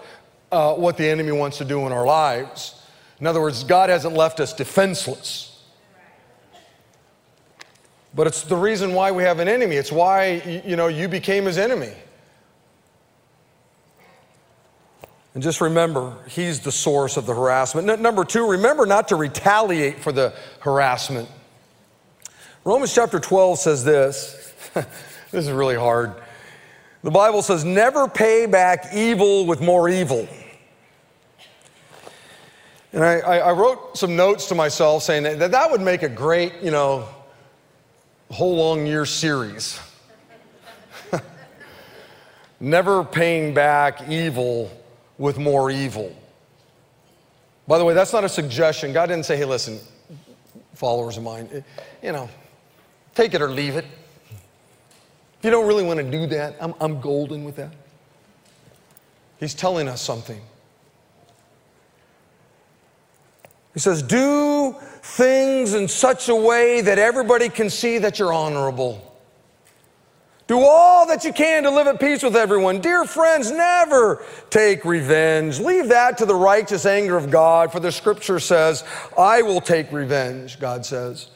uh, 0.50 0.74
what 0.74 0.96
the 0.96 1.06
enemy 1.06 1.32
wants 1.32 1.58
to 1.58 1.66
do 1.66 1.84
in 1.86 1.92
our 1.92 2.06
lives. 2.06 2.82
In 3.20 3.26
other 3.26 3.40
words, 3.40 3.64
God 3.64 3.90
hasn't 3.90 4.14
left 4.14 4.40
us 4.40 4.54
defenseless. 4.54 5.51
But 8.14 8.26
it's 8.26 8.42
the 8.42 8.56
reason 8.56 8.94
why 8.94 9.10
we 9.10 9.22
have 9.22 9.38
an 9.38 9.48
enemy. 9.48 9.76
It's 9.76 9.92
why, 9.92 10.62
you 10.66 10.76
know, 10.76 10.88
you 10.88 11.08
became 11.08 11.46
his 11.46 11.56
enemy. 11.56 11.92
And 15.34 15.42
just 15.42 15.62
remember, 15.62 16.14
he's 16.28 16.60
the 16.60 16.72
source 16.72 17.16
of 17.16 17.24
the 17.24 17.34
harassment. 17.34 18.00
Number 18.00 18.24
two, 18.24 18.50
remember 18.50 18.84
not 18.84 19.08
to 19.08 19.16
retaliate 19.16 19.98
for 19.98 20.12
the 20.12 20.34
harassment. 20.60 21.28
Romans 22.64 22.94
chapter 22.94 23.18
12 23.18 23.58
says 23.58 23.82
this. 23.82 24.52
this 24.74 24.86
is 25.32 25.50
really 25.50 25.74
hard. 25.74 26.14
The 27.02 27.10
Bible 27.10 27.40
says, 27.40 27.64
never 27.64 28.08
pay 28.08 28.44
back 28.46 28.94
evil 28.94 29.46
with 29.46 29.60
more 29.62 29.88
evil. 29.88 30.28
And 32.92 33.02
I, 33.02 33.20
I, 33.20 33.52
wrote 33.52 33.96
some 33.96 34.16
notes 34.16 34.46
to 34.48 34.54
myself 34.54 35.02
saying 35.02 35.22
that 35.22 35.50
that 35.50 35.70
would 35.70 35.80
make 35.80 36.02
a 36.02 36.10
great, 36.10 36.52
you 36.62 36.70
know, 36.70 37.08
whole 38.32 38.56
long 38.56 38.86
year 38.86 39.04
series. 39.04 39.78
never 42.60 43.04
paying 43.04 43.54
back 43.54 44.08
evil 44.08 44.70
with 45.18 45.38
more 45.38 45.70
evil. 45.70 46.14
By 47.66 47.78
the 47.78 47.84
way, 47.84 47.94
that's 47.94 48.12
not 48.12 48.24
a 48.24 48.28
suggestion. 48.28 48.92
God 48.92 49.06
didn't 49.06 49.26
say, 49.26 49.36
hey, 49.36 49.44
listen, 49.44 49.78
followers 50.74 51.16
of 51.16 51.22
mine, 51.22 51.48
eh, 51.52 51.60
you 52.02 52.12
know, 52.12 52.28
take 53.14 53.34
it 53.34 53.42
or 53.42 53.48
leave 53.48 53.76
it. 53.76 53.84
If 55.38 55.44
you 55.44 55.50
don't 55.50 55.66
really 55.66 55.84
want 55.84 55.98
to 55.98 56.10
do 56.10 56.26
that, 56.28 56.56
I'm, 56.60 56.74
I'm 56.80 57.00
golden 57.00 57.44
with 57.44 57.56
that. 57.56 57.72
He's 59.38 59.54
telling 59.54 59.88
us 59.88 60.00
something. 60.00 60.40
He 63.74 63.80
says, 63.80 64.02
Do 64.02 64.74
things 65.02 65.74
in 65.74 65.88
such 65.88 66.28
a 66.28 66.34
way 66.34 66.80
that 66.82 66.98
everybody 66.98 67.48
can 67.48 67.70
see 67.70 67.98
that 67.98 68.18
you're 68.18 68.32
honorable. 68.32 69.08
Do 70.46 70.60
all 70.60 71.06
that 71.06 71.24
you 71.24 71.32
can 71.32 71.62
to 71.62 71.70
live 71.70 71.86
at 71.86 71.98
peace 71.98 72.22
with 72.22 72.36
everyone. 72.36 72.80
Dear 72.80 73.04
friends, 73.04 73.50
never 73.50 74.22
take 74.50 74.84
revenge. 74.84 75.58
Leave 75.58 75.88
that 75.88 76.18
to 76.18 76.26
the 76.26 76.34
righteous 76.34 76.84
anger 76.84 77.16
of 77.16 77.30
God, 77.30 77.72
for 77.72 77.80
the 77.80 77.92
scripture 77.92 78.38
says, 78.38 78.84
I 79.16 79.42
will 79.42 79.60
take 79.60 79.90
revenge, 79.92 80.60
God 80.60 80.84
says. 80.84 81.28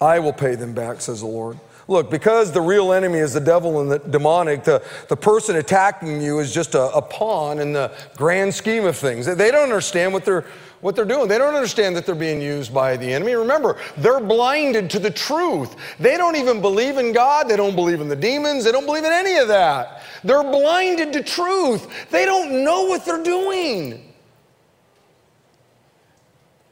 I 0.00 0.18
will 0.18 0.32
pay 0.32 0.56
them 0.56 0.74
back, 0.74 1.00
says 1.00 1.20
the 1.20 1.26
Lord. 1.26 1.58
Look, 1.88 2.10
because 2.10 2.52
the 2.52 2.60
real 2.60 2.92
enemy 2.92 3.18
is 3.18 3.32
the 3.32 3.40
devil 3.40 3.80
and 3.80 3.90
the 3.90 3.98
demonic, 3.98 4.64
the, 4.64 4.82
the 5.08 5.16
person 5.16 5.56
attacking 5.56 6.20
you 6.20 6.38
is 6.38 6.54
just 6.54 6.74
a, 6.74 6.82
a 6.94 7.02
pawn 7.02 7.58
in 7.58 7.72
the 7.72 7.92
grand 8.16 8.54
scheme 8.54 8.84
of 8.84 8.96
things. 8.96 9.26
They 9.26 9.50
don't 9.50 9.64
understand 9.64 10.12
what 10.12 10.24
they're 10.24 10.44
what 10.80 10.96
they're 10.96 11.04
doing. 11.04 11.28
They 11.28 11.38
don't 11.38 11.54
understand 11.54 11.94
that 11.96 12.06
they're 12.06 12.14
being 12.14 12.40
used 12.40 12.72
by 12.72 12.96
the 12.96 13.12
enemy. 13.12 13.34
Remember, 13.34 13.78
they're 13.98 14.20
blinded 14.20 14.88
to 14.90 14.98
the 14.98 15.10
truth. 15.10 15.76
They 15.98 16.16
don't 16.16 16.36
even 16.36 16.60
believe 16.60 16.96
in 16.96 17.12
God. 17.12 17.48
They 17.48 17.56
don't 17.56 17.74
believe 17.74 18.00
in 18.00 18.08
the 18.08 18.16
demons. 18.16 18.64
They 18.64 18.72
don't 18.72 18.86
believe 18.86 19.04
in 19.04 19.12
any 19.12 19.36
of 19.36 19.48
that. 19.48 20.02
They're 20.24 20.42
blinded 20.42 21.12
to 21.14 21.22
truth. 21.22 22.10
They 22.10 22.24
don't 22.24 22.64
know 22.64 22.84
what 22.84 23.04
they're 23.04 23.22
doing. 23.22 24.06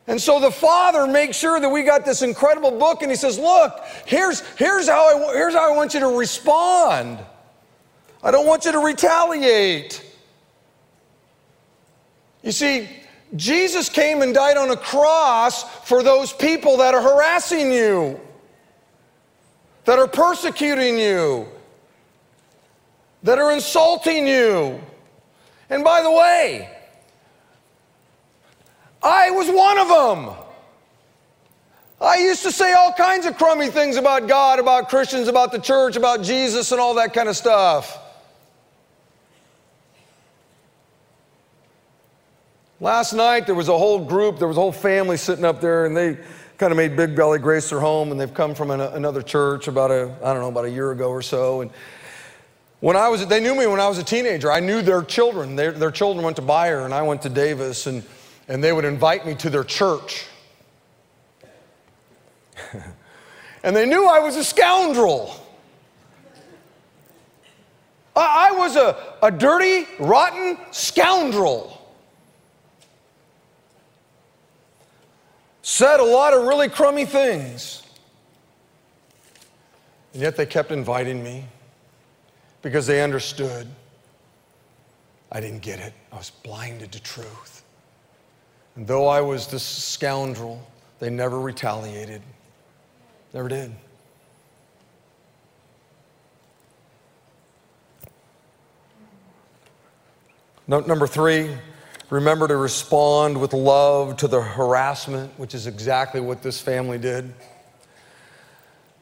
And 0.06 0.18
so 0.18 0.40
the 0.40 0.50
father 0.50 1.06
makes 1.06 1.36
sure 1.36 1.60
that 1.60 1.68
we 1.68 1.82
got 1.82 2.06
this 2.06 2.22
incredible 2.22 2.70
book 2.70 3.02
and 3.02 3.10
he 3.10 3.16
says, 3.16 3.38
Look, 3.38 3.78
here's, 4.06 4.40
here's, 4.56 4.88
how 4.88 5.28
I, 5.28 5.34
here's 5.34 5.52
how 5.52 5.70
I 5.70 5.76
want 5.76 5.92
you 5.92 6.00
to 6.00 6.18
respond. 6.18 7.18
I 8.22 8.30
don't 8.30 8.46
want 8.46 8.64
you 8.64 8.72
to 8.72 8.78
retaliate. 8.78 10.02
You 12.42 12.52
see, 12.52 12.88
Jesus 13.36 13.88
came 13.88 14.22
and 14.22 14.34
died 14.34 14.56
on 14.56 14.70
a 14.70 14.76
cross 14.76 15.64
for 15.86 16.02
those 16.02 16.32
people 16.32 16.78
that 16.78 16.94
are 16.94 17.02
harassing 17.02 17.72
you, 17.72 18.20
that 19.84 19.98
are 19.98 20.08
persecuting 20.08 20.98
you, 20.98 21.46
that 23.22 23.38
are 23.38 23.52
insulting 23.52 24.26
you. 24.26 24.80
And 25.68 25.84
by 25.84 26.02
the 26.02 26.10
way, 26.10 26.70
I 29.02 29.30
was 29.30 29.48
one 29.48 29.78
of 29.78 29.88
them. 29.88 30.34
I 32.00 32.18
used 32.18 32.42
to 32.44 32.52
say 32.52 32.72
all 32.72 32.92
kinds 32.92 33.26
of 33.26 33.36
crummy 33.36 33.68
things 33.68 33.96
about 33.96 34.28
God, 34.28 34.58
about 34.58 34.88
Christians, 34.88 35.28
about 35.28 35.52
the 35.52 35.58
church, 35.58 35.96
about 35.96 36.22
Jesus, 36.22 36.70
and 36.72 36.80
all 36.80 36.94
that 36.94 37.12
kind 37.12 37.28
of 37.28 37.36
stuff. 37.36 37.98
Last 42.80 43.12
night, 43.12 43.44
there 43.46 43.56
was 43.56 43.68
a 43.68 43.76
whole 43.76 43.98
group, 43.98 44.38
there 44.38 44.46
was 44.46 44.56
a 44.56 44.60
whole 44.60 44.70
family 44.70 45.16
sitting 45.16 45.44
up 45.44 45.60
there, 45.60 45.84
and 45.86 45.96
they 45.96 46.16
kind 46.58 46.70
of 46.70 46.76
made 46.76 46.94
Big 46.94 47.10
Valley 47.10 47.40
Grace 47.40 47.70
their 47.70 47.80
home, 47.80 48.12
and 48.12 48.20
they've 48.20 48.32
come 48.32 48.54
from 48.54 48.70
an, 48.70 48.80
another 48.80 49.20
church 49.20 49.66
about 49.66 49.90
a, 49.90 50.14
I 50.22 50.32
don't 50.32 50.42
know, 50.42 50.48
about 50.48 50.64
a 50.64 50.70
year 50.70 50.92
ago 50.92 51.08
or 51.08 51.20
so. 51.20 51.62
And 51.62 51.72
when 52.78 52.94
I 52.94 53.08
was, 53.08 53.26
they 53.26 53.40
knew 53.40 53.56
me 53.56 53.66
when 53.66 53.80
I 53.80 53.88
was 53.88 53.98
a 53.98 54.04
teenager. 54.04 54.52
I 54.52 54.60
knew 54.60 54.80
their 54.80 55.02
children. 55.02 55.56
Their, 55.56 55.72
their 55.72 55.90
children 55.90 56.24
went 56.24 56.36
to 56.36 56.42
Beyer, 56.42 56.84
and 56.84 56.94
I 56.94 57.02
went 57.02 57.22
to 57.22 57.28
Davis, 57.28 57.88
and, 57.88 58.04
and 58.46 58.62
they 58.62 58.72
would 58.72 58.84
invite 58.84 59.26
me 59.26 59.34
to 59.34 59.50
their 59.50 59.64
church. 59.64 60.26
and 63.64 63.74
they 63.74 63.86
knew 63.86 64.06
I 64.06 64.20
was 64.20 64.36
a 64.36 64.44
scoundrel. 64.44 65.34
I, 68.14 68.50
I 68.50 68.56
was 68.56 68.76
a, 68.76 69.16
a 69.20 69.32
dirty, 69.32 69.88
rotten 69.98 70.58
scoundrel. 70.70 71.77
Said 75.68 76.00
a 76.00 76.02
lot 76.02 76.32
of 76.32 76.44
really 76.44 76.66
crummy 76.66 77.04
things. 77.04 77.82
And 80.14 80.22
yet 80.22 80.34
they 80.34 80.46
kept 80.46 80.72
inviting 80.72 81.22
me 81.22 81.44
because 82.62 82.86
they 82.86 83.02
understood 83.02 83.68
I 85.30 85.40
didn't 85.40 85.60
get 85.60 85.78
it. 85.78 85.92
I 86.10 86.16
was 86.16 86.30
blinded 86.30 86.90
to 86.92 87.02
truth. 87.02 87.62
And 88.76 88.86
though 88.86 89.08
I 89.08 89.20
was 89.20 89.46
this 89.46 89.62
scoundrel, 89.62 90.66
they 91.00 91.10
never 91.10 91.38
retaliated. 91.38 92.22
Never 93.34 93.50
did. 93.50 93.74
Note 100.66 100.86
number 100.86 101.06
three 101.06 101.54
Remember 102.10 102.48
to 102.48 102.56
respond 102.56 103.38
with 103.38 103.52
love 103.52 104.16
to 104.18 104.28
the 104.28 104.40
harassment, 104.40 105.30
which 105.38 105.54
is 105.54 105.66
exactly 105.66 106.22
what 106.22 106.42
this 106.42 106.58
family 106.58 106.96
did. 106.96 107.34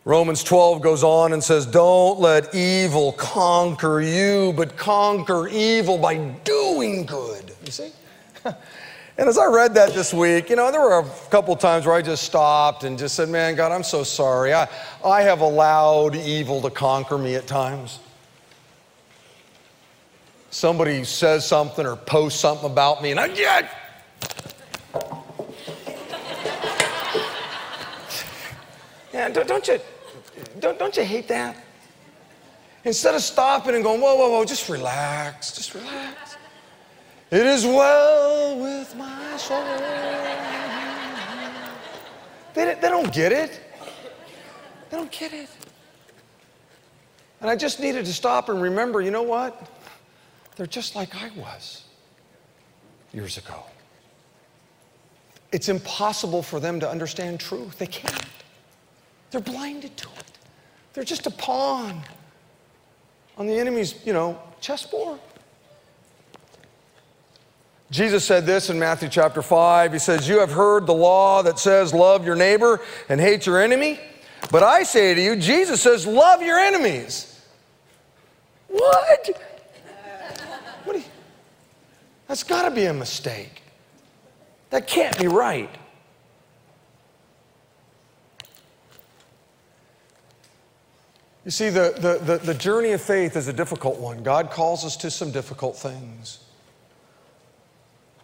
Romans 0.04 0.42
12 0.42 0.82
goes 0.82 1.04
on 1.04 1.32
and 1.32 1.42
says, 1.42 1.66
Don't 1.66 2.18
let 2.18 2.52
evil 2.52 3.12
conquer 3.12 4.00
you, 4.00 4.52
but 4.56 4.76
conquer 4.76 5.46
evil 5.48 5.98
by 5.98 6.16
doing 6.16 7.06
good. 7.06 7.52
You 7.64 7.70
see? 7.70 7.92
and 8.44 9.28
as 9.28 9.38
I 9.38 9.46
read 9.46 9.74
that 9.74 9.94
this 9.94 10.12
week, 10.12 10.50
you 10.50 10.56
know, 10.56 10.72
there 10.72 10.80
were 10.80 11.00
a 11.00 11.10
couple 11.30 11.54
times 11.54 11.86
where 11.86 11.94
I 11.94 12.02
just 12.02 12.24
stopped 12.24 12.82
and 12.82 12.98
just 12.98 13.14
said, 13.14 13.28
Man, 13.28 13.54
God, 13.54 13.70
I'm 13.70 13.84
so 13.84 14.02
sorry. 14.02 14.52
I, 14.52 14.68
I 15.04 15.22
have 15.22 15.42
allowed 15.42 16.16
evil 16.16 16.60
to 16.62 16.70
conquer 16.70 17.18
me 17.18 17.36
at 17.36 17.46
times 17.46 18.00
somebody 20.56 21.04
says 21.04 21.46
something 21.46 21.84
or 21.84 21.96
posts 21.96 22.40
something 22.40 22.70
about 22.70 23.02
me, 23.02 23.10
and 23.10 23.20
I 23.20 23.28
get. 23.28 23.70
Yeah, 29.12 29.28
don't, 29.28 29.46
don't 29.46 29.68
you 29.68 29.78
don't, 30.58 30.78
don't 30.78 30.96
you 30.96 31.04
hate 31.04 31.28
that? 31.28 31.62
Instead 32.84 33.14
of 33.14 33.20
stopping 33.20 33.74
and 33.74 33.84
going, 33.84 34.00
whoa, 34.00 34.14
whoa, 34.14 34.30
whoa, 34.30 34.44
just 34.46 34.70
relax, 34.70 35.52
just 35.52 35.74
relax. 35.74 36.36
It 37.30 37.44
is 37.44 37.64
well 37.66 38.58
with 38.58 38.96
my 38.96 39.36
soul. 39.36 39.62
They, 42.54 42.74
they 42.80 42.88
don't 42.88 43.12
get 43.12 43.32
it. 43.32 43.60
They 44.88 44.96
don't 44.96 45.10
get 45.10 45.34
it. 45.34 45.50
And 47.42 47.50
I 47.50 47.56
just 47.56 47.78
needed 47.78 48.06
to 48.06 48.12
stop 48.12 48.48
and 48.48 48.62
remember, 48.62 49.02
you 49.02 49.10
know 49.10 49.22
what? 49.22 49.75
They're 50.56 50.66
just 50.66 50.96
like 50.96 51.14
I 51.14 51.30
was 51.36 51.84
years 53.12 53.38
ago. 53.38 53.62
It's 55.52 55.68
impossible 55.68 56.42
for 56.42 56.60
them 56.60 56.80
to 56.80 56.88
understand 56.88 57.40
truth. 57.40 57.78
They 57.78 57.86
can't. 57.86 58.24
They're 59.30 59.40
blinded 59.40 59.96
to 59.98 60.08
it. 60.18 60.32
They're 60.92 61.04
just 61.04 61.26
a 61.26 61.30
pawn 61.30 62.02
on 63.36 63.46
the 63.46 63.54
enemy's, 63.58 63.94
you 64.06 64.12
know, 64.12 64.40
chessboard. 64.60 65.20
Jesus 67.90 68.24
said 68.24 68.46
this 68.46 68.68
in 68.68 68.78
Matthew 68.78 69.08
chapter 69.08 69.42
5. 69.42 69.92
He 69.92 69.98
says, 69.98 70.28
You 70.28 70.40
have 70.40 70.50
heard 70.50 70.86
the 70.86 70.94
law 70.94 71.42
that 71.42 71.58
says, 71.58 71.94
Love 71.94 72.24
your 72.24 72.34
neighbor 72.34 72.80
and 73.08 73.20
hate 73.20 73.46
your 73.46 73.62
enemy. 73.62 74.00
But 74.50 74.62
I 74.62 74.82
say 74.82 75.14
to 75.14 75.20
you, 75.20 75.36
Jesus 75.36 75.82
says, 75.82 76.06
Love 76.06 76.42
your 76.42 76.58
enemies. 76.58 77.40
What? 78.68 79.40
That's 82.28 82.42
got 82.42 82.68
to 82.68 82.74
be 82.74 82.86
a 82.86 82.92
mistake. 82.92 83.62
That 84.70 84.86
can't 84.86 85.16
be 85.18 85.28
right. 85.28 85.70
You 91.44 91.52
see, 91.52 91.70
the, 91.70 91.94
the, 91.96 92.24
the, 92.24 92.38
the, 92.38 92.54
journey 92.54 92.90
of 92.90 93.00
faith 93.00 93.36
is 93.36 93.46
a 93.46 93.52
difficult 93.52 94.00
one. 94.00 94.24
God 94.24 94.50
calls 94.50 94.84
us 94.84 94.96
to 94.96 95.12
some 95.12 95.30
difficult 95.30 95.76
things. 95.76 96.40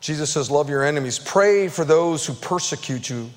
Jesus 0.00 0.32
says, 0.32 0.50
Love 0.50 0.68
your 0.68 0.82
enemies. 0.82 1.20
Pray 1.20 1.68
for 1.68 1.84
those 1.84 2.26
who 2.26 2.34
persecute 2.34 3.08
you. 3.08 3.30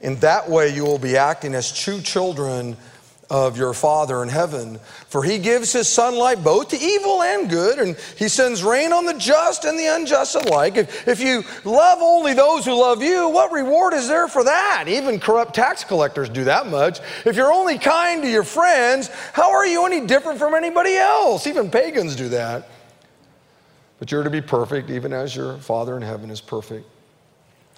In 0.00 0.14
that 0.20 0.48
way, 0.48 0.72
you 0.72 0.84
will 0.84 0.98
be 0.98 1.16
acting 1.16 1.56
as 1.56 1.76
true 1.76 2.00
children 2.00 2.76
of 3.30 3.56
your 3.56 3.72
Father 3.72 4.22
in 4.22 4.28
heaven. 4.28 4.78
For 5.08 5.24
he 5.24 5.38
gives 5.38 5.72
his 5.72 5.88
sunlight 5.88 6.44
both 6.44 6.68
to 6.68 6.78
evil 6.78 7.22
and 7.22 7.48
good, 7.48 7.78
and 7.78 7.96
he 8.18 8.28
sends 8.28 8.62
rain 8.62 8.92
on 8.92 9.06
the 9.06 9.14
just 9.14 9.64
and 9.64 9.78
the 9.78 9.86
unjust 9.86 10.34
alike. 10.34 10.76
If, 10.76 11.08
if 11.08 11.20
you 11.20 11.42
love 11.64 12.00
only 12.02 12.34
those 12.34 12.66
who 12.66 12.74
love 12.78 13.02
you, 13.02 13.28
what 13.30 13.50
reward 13.50 13.94
is 13.94 14.06
there 14.06 14.28
for 14.28 14.44
that? 14.44 14.84
Even 14.86 15.18
corrupt 15.18 15.54
tax 15.54 15.82
collectors 15.82 16.28
do 16.28 16.44
that 16.44 16.66
much. 16.66 17.00
If 17.24 17.36
you're 17.36 17.52
only 17.52 17.78
kind 17.78 18.22
to 18.22 18.28
your 18.28 18.44
friends, 18.44 19.08
how 19.32 19.50
are 19.50 19.66
you 19.66 19.86
any 19.86 20.06
different 20.06 20.38
from 20.38 20.54
anybody 20.54 20.96
else? 20.96 21.46
Even 21.46 21.70
pagans 21.70 22.14
do 22.16 22.28
that. 22.30 22.68
but 23.98 24.10
you're 24.10 24.24
to 24.24 24.30
be 24.30 24.40
perfect, 24.40 24.90
even 24.90 25.12
as 25.12 25.34
your 25.36 25.58
Father 25.58 25.96
in 25.96 26.02
heaven 26.02 26.28
is 26.28 26.40
perfect. 26.40 26.84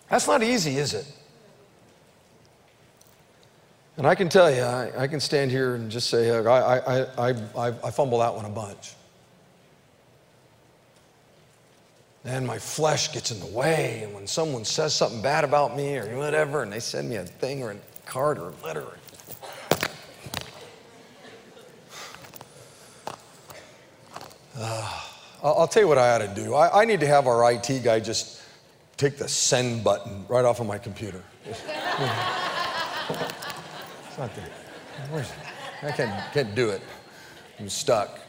That's 0.08 0.26
not 0.26 0.42
easy, 0.42 0.78
is 0.78 0.94
it? 0.94 1.06
And 3.96 4.06
I 4.06 4.14
can 4.16 4.28
tell 4.28 4.50
you, 4.52 4.62
I, 4.62 5.02
I 5.02 5.06
can 5.06 5.20
stand 5.20 5.52
here 5.52 5.76
and 5.76 5.90
just 5.90 6.10
say, 6.10 6.30
I, 6.30 6.40
I, 6.40 7.00
I, 7.06 7.30
I, 7.56 7.68
I 7.68 7.90
fumble 7.92 8.18
that 8.18 8.34
one 8.34 8.44
a 8.44 8.50
bunch. 8.50 8.94
And 12.24 12.46
my 12.46 12.58
flesh 12.58 13.12
gets 13.12 13.30
in 13.30 13.38
the 13.38 13.46
way, 13.46 14.00
and 14.02 14.14
when 14.14 14.26
someone 14.26 14.64
says 14.64 14.94
something 14.94 15.20
bad 15.20 15.44
about 15.44 15.76
me 15.76 15.98
or 15.98 16.16
whatever, 16.16 16.62
and 16.62 16.72
they 16.72 16.80
send 16.80 17.08
me 17.10 17.16
a 17.16 17.24
thing 17.24 17.62
or 17.62 17.72
a 17.72 17.76
card 18.06 18.38
or 18.38 18.48
a 18.48 18.66
letter, 18.66 18.86
uh, 24.58 25.00
I'll, 25.42 25.68
tell 25.68 25.82
you 25.82 25.88
what 25.88 25.98
I 25.98 26.14
ought 26.14 26.26
to 26.26 26.34
do. 26.34 26.54
I, 26.54 26.80
I 26.80 26.84
need 26.86 27.00
to 27.00 27.06
have 27.06 27.26
our 27.26 27.52
IT 27.52 27.82
guy 27.84 28.00
just 28.00 28.40
take 28.96 29.18
the 29.18 29.28
send 29.28 29.84
button 29.84 30.24
right 30.26 30.46
off 30.46 30.60
of 30.60 30.66
my 30.66 30.78
computer. 30.78 31.22
it's 34.14 34.18
not 34.18 34.34
there. 34.36 34.48
Where's 35.10 35.28
it? 35.28 35.36
I 35.82 35.90
can't, 35.90 36.32
can't 36.32 36.54
do 36.54 36.70
it. 36.70 36.80
I'm 37.58 37.68
stuck. 37.68 38.20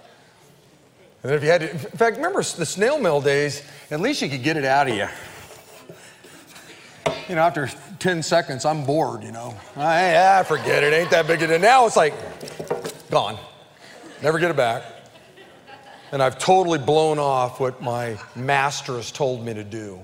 And 1.21 1.32
then 1.32 1.34
if 1.34 1.43
you 1.43 1.50
had 1.50 1.62
to, 1.62 1.71
in 1.71 1.78
fact, 1.78 2.17
remember 2.17 2.41
the 2.41 2.65
snail 2.65 3.00
mail 3.00 3.21
days, 3.21 3.62
at 3.91 4.00
least 4.00 4.21
you 4.21 4.30
could 4.30 4.41
get 4.41 4.58
it 4.58 4.65
out 4.65 4.89
of 4.89 4.95
you. 4.95 5.08
You 7.30 7.36
know, 7.36 7.41
after 7.41 7.69
10 8.00 8.24
seconds, 8.24 8.65
I'm 8.65 8.84
bored, 8.84 9.24
you 9.24 9.32
know. 9.32 9.56
I, 9.76 10.39
I 10.39 10.43
forget 10.43 10.84
it, 10.84 10.91
ain't 10.91 11.12
that 11.12 11.28
big 11.28 11.41
a 11.43 11.48
deal. 11.48 11.60
Now 11.60 11.86
it's 11.86 11.95
like, 11.95 12.13
gone. 13.12 13.38
Never 14.24 14.39
get 14.39 14.50
it 14.50 14.58
back 14.58 14.84
and 16.12 16.24
I've 16.24 16.39
totally 16.39 16.80
blown 16.80 17.19
off 17.19 17.60
what 17.60 17.82
my 17.82 18.17
master 18.36 18.93
has 18.93 19.12
told 19.12 19.45
me 19.45 19.54
to 19.54 19.63
do. 19.63 20.00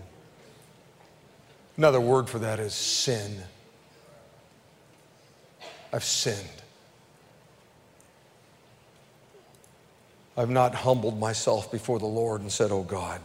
Another 1.78 2.02
word 2.02 2.30
for 2.30 2.40
that 2.40 2.60
is 2.60 2.74
sin. 2.74 3.42
I've 5.94 6.04
sinned. 6.04 6.48
I've 10.38 10.50
not 10.50 10.74
humbled 10.74 11.20
myself 11.20 11.72
before 11.72 12.00
the 12.00 12.06
Lord 12.06 12.42
and 12.42 12.52
said, 12.52 12.72
Oh 12.72 12.84
God, 12.84 13.22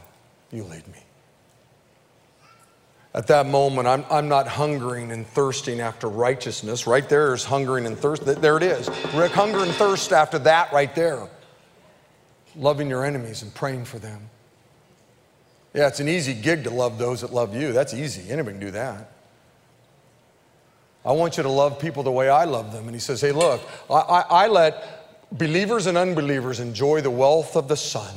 you 0.50 0.64
lead 0.64 0.86
me. 0.88 0.98
At 3.14 3.28
that 3.28 3.46
moment, 3.46 3.88
I'm, 3.88 4.04
I'm 4.10 4.28
not 4.28 4.46
hungering 4.46 5.10
and 5.10 5.26
thirsting 5.26 5.80
after 5.80 6.08
righteousness. 6.08 6.86
Right 6.86 7.08
there 7.08 7.32
is 7.32 7.44
hungering 7.44 7.86
and 7.86 7.96
thirst. 7.96 8.26
There 8.26 8.56
it 8.58 8.62
is. 8.62 8.88
Rick, 9.14 9.32
hunger 9.32 9.60
and 9.60 9.72
thirst 9.72 10.12
after 10.12 10.38
that 10.40 10.72
right 10.72 10.94
there 10.94 11.28
loving 12.58 12.88
your 12.88 13.04
enemies 13.04 13.42
and 13.42 13.54
praying 13.54 13.84
for 13.84 13.98
them. 13.98 14.30
Yeah, 15.74 15.88
it's 15.88 16.00
an 16.00 16.08
easy 16.08 16.34
gig 16.34 16.64
to 16.64 16.70
love 16.70 16.98
those 16.98 17.20
that 17.20 17.32
love 17.32 17.54
you. 17.54 17.72
That's 17.72 17.92
easy. 17.92 18.30
Anybody 18.30 18.58
can 18.58 18.66
do 18.66 18.70
that. 18.72 19.12
I 21.06 21.12
want 21.12 21.36
you 21.36 21.44
to 21.44 21.48
love 21.48 21.78
people 21.78 22.02
the 22.02 22.10
way 22.10 22.28
I 22.28 22.44
love 22.44 22.72
them. 22.72 22.86
And 22.86 22.94
he 22.94 22.98
says, 22.98 23.20
Hey, 23.20 23.30
look, 23.30 23.62
I, 23.88 23.94
I, 23.94 24.20
I 24.20 24.46
let 24.48 25.28
believers 25.30 25.86
and 25.86 25.96
unbelievers 25.96 26.58
enjoy 26.58 27.00
the 27.00 27.10
wealth 27.10 27.54
of 27.54 27.68
the 27.68 27.76
sun. 27.76 28.12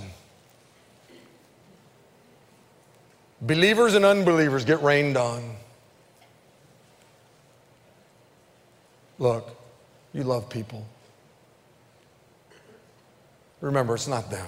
Believers 3.41 3.93
and 3.93 4.03
unbelievers 4.03 4.65
get 4.65 4.81
rained 4.81 5.17
on. 5.17 5.55
Look, 9.19 9.55
you 10.11 10.23
love 10.23 10.49
people. 10.49 10.83
Remember, 13.61 13.93
it's 13.93 14.07
not 14.07 14.31
them. 14.31 14.47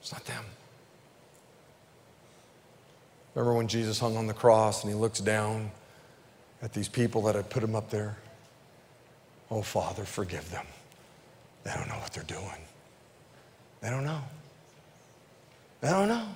It's 0.00 0.12
not 0.12 0.24
them. 0.24 0.44
Remember 3.34 3.56
when 3.56 3.66
Jesus 3.66 3.98
hung 3.98 4.16
on 4.16 4.26
the 4.26 4.34
cross 4.34 4.84
and 4.84 4.92
he 4.92 4.98
looks 4.98 5.18
down 5.18 5.70
at 6.62 6.72
these 6.72 6.88
people 6.88 7.22
that 7.22 7.34
had 7.34 7.50
put 7.50 7.62
him 7.62 7.74
up 7.74 7.90
there? 7.90 8.16
Oh, 9.50 9.62
Father, 9.62 10.04
forgive 10.04 10.48
them. 10.50 10.66
They 11.64 11.72
don't 11.72 11.88
know 11.88 11.96
what 11.96 12.12
they're 12.12 12.24
doing. 12.24 12.66
They 13.80 13.90
don't 13.90 14.04
know. 14.04 14.20
They 15.80 15.90
don't 15.90 16.08
know. 16.08 16.26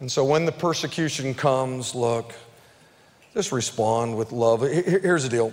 And 0.00 0.12
so 0.12 0.24
when 0.24 0.44
the 0.44 0.52
persecution 0.52 1.34
comes, 1.34 1.94
look, 1.94 2.34
just 3.32 3.52
respond 3.52 4.16
with 4.16 4.32
love. 4.32 4.60
Here's 4.60 5.22
the 5.22 5.28
deal 5.28 5.52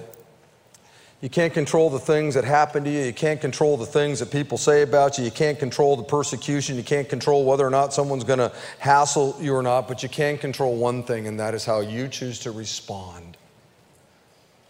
you 1.22 1.30
can't 1.30 1.54
control 1.54 1.92
the 1.92 2.00
things 2.00 2.34
that 2.34 2.44
happen 2.44 2.84
to 2.84 2.90
you. 2.90 3.02
You 3.02 3.14
can't 3.14 3.40
control 3.40 3.78
the 3.78 3.86
things 3.86 4.20
that 4.20 4.32
people 4.32 4.58
say 4.58 4.82
about 4.82 5.20
you. 5.20 5.24
You 5.24 5.30
can't 5.30 5.60
control 5.60 5.96
the 5.96 6.04
persecution. 6.04 6.78
You 6.78 6.84
can't 6.84 7.08
control 7.08 7.46
whether 7.46 7.66
or 7.66 7.70
not 7.70 7.94
someone's 7.94 8.24
going 8.24 8.40
to 8.40 8.52
hassle 8.80 9.38
you 9.40 9.54
or 9.54 9.62
not. 9.62 9.88
But 9.88 10.02
you 10.02 10.10
can 10.10 10.40
control 10.40 10.76
one 10.76 11.04
thing, 11.04 11.28
and 11.28 11.40
that 11.40 11.54
is 11.54 11.64
how 11.64 11.82
you 11.82 12.08
choose 12.08 12.40
to 12.40 12.52
respond. 12.52 13.38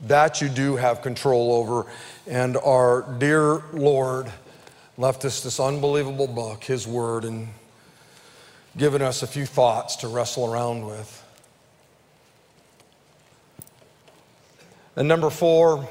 That 0.01 0.41
you 0.41 0.49
do 0.49 0.75
have 0.75 1.01
control 1.01 1.53
over. 1.53 1.89
And 2.27 2.57
our 2.57 3.03
dear 3.17 3.63
Lord 3.71 4.29
left 4.97 5.23
us 5.23 5.41
this 5.41 5.57
unbelievable 5.57 6.27
book, 6.27 6.65
His 6.65 6.85
Word, 6.85 7.23
and 7.23 7.47
given 8.75 9.01
us 9.01 9.23
a 9.23 9.27
few 9.27 9.45
thoughts 9.45 9.95
to 9.97 10.09
wrestle 10.09 10.53
around 10.53 10.85
with. 10.85 11.17
And 14.97 15.07
number 15.07 15.29
four, 15.29 15.87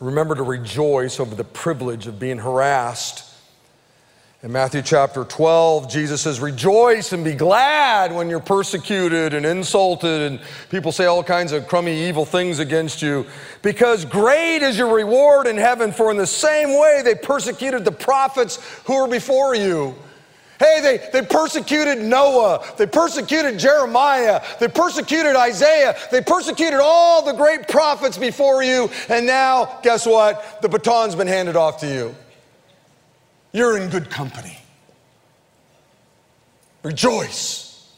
Remember 0.00 0.34
to 0.34 0.42
rejoice 0.42 1.18
over 1.20 1.34
the 1.34 1.44
privilege 1.44 2.06
of 2.06 2.18
being 2.18 2.38
harassed. 2.38 3.24
In 4.42 4.52
Matthew 4.52 4.82
chapter 4.82 5.24
12, 5.24 5.90
Jesus 5.90 6.20
says, 6.20 6.38
Rejoice 6.38 7.12
and 7.12 7.24
be 7.24 7.34
glad 7.34 8.14
when 8.14 8.28
you're 8.28 8.38
persecuted 8.38 9.32
and 9.32 9.46
insulted, 9.46 10.20
and 10.20 10.40
people 10.68 10.92
say 10.92 11.06
all 11.06 11.24
kinds 11.24 11.52
of 11.52 11.66
crummy, 11.66 12.08
evil 12.08 12.26
things 12.26 12.58
against 12.58 13.00
you, 13.00 13.26
because 13.62 14.04
great 14.04 14.58
is 14.58 14.76
your 14.76 14.94
reward 14.94 15.46
in 15.46 15.56
heaven, 15.56 15.90
for 15.90 16.10
in 16.10 16.18
the 16.18 16.26
same 16.26 16.78
way 16.78 17.00
they 17.02 17.14
persecuted 17.14 17.84
the 17.84 17.90
prophets 17.90 18.58
who 18.84 19.00
were 19.00 19.08
before 19.08 19.54
you. 19.54 19.94
Hey, 20.58 20.80
they, 20.80 21.10
they 21.12 21.26
persecuted 21.26 21.98
Noah. 21.98 22.64
They 22.78 22.86
persecuted 22.86 23.58
Jeremiah. 23.58 24.42
They 24.58 24.68
persecuted 24.68 25.36
Isaiah. 25.36 25.96
They 26.10 26.22
persecuted 26.22 26.80
all 26.82 27.24
the 27.24 27.34
great 27.34 27.68
prophets 27.68 28.16
before 28.16 28.62
you. 28.62 28.90
And 29.08 29.26
now, 29.26 29.80
guess 29.82 30.06
what? 30.06 30.62
The 30.62 30.68
baton's 30.68 31.14
been 31.14 31.26
handed 31.26 31.56
off 31.56 31.80
to 31.80 31.86
you. 31.86 32.14
You're 33.52 33.78
in 33.78 33.90
good 33.90 34.10
company. 34.10 34.58
Rejoice. 36.82 37.90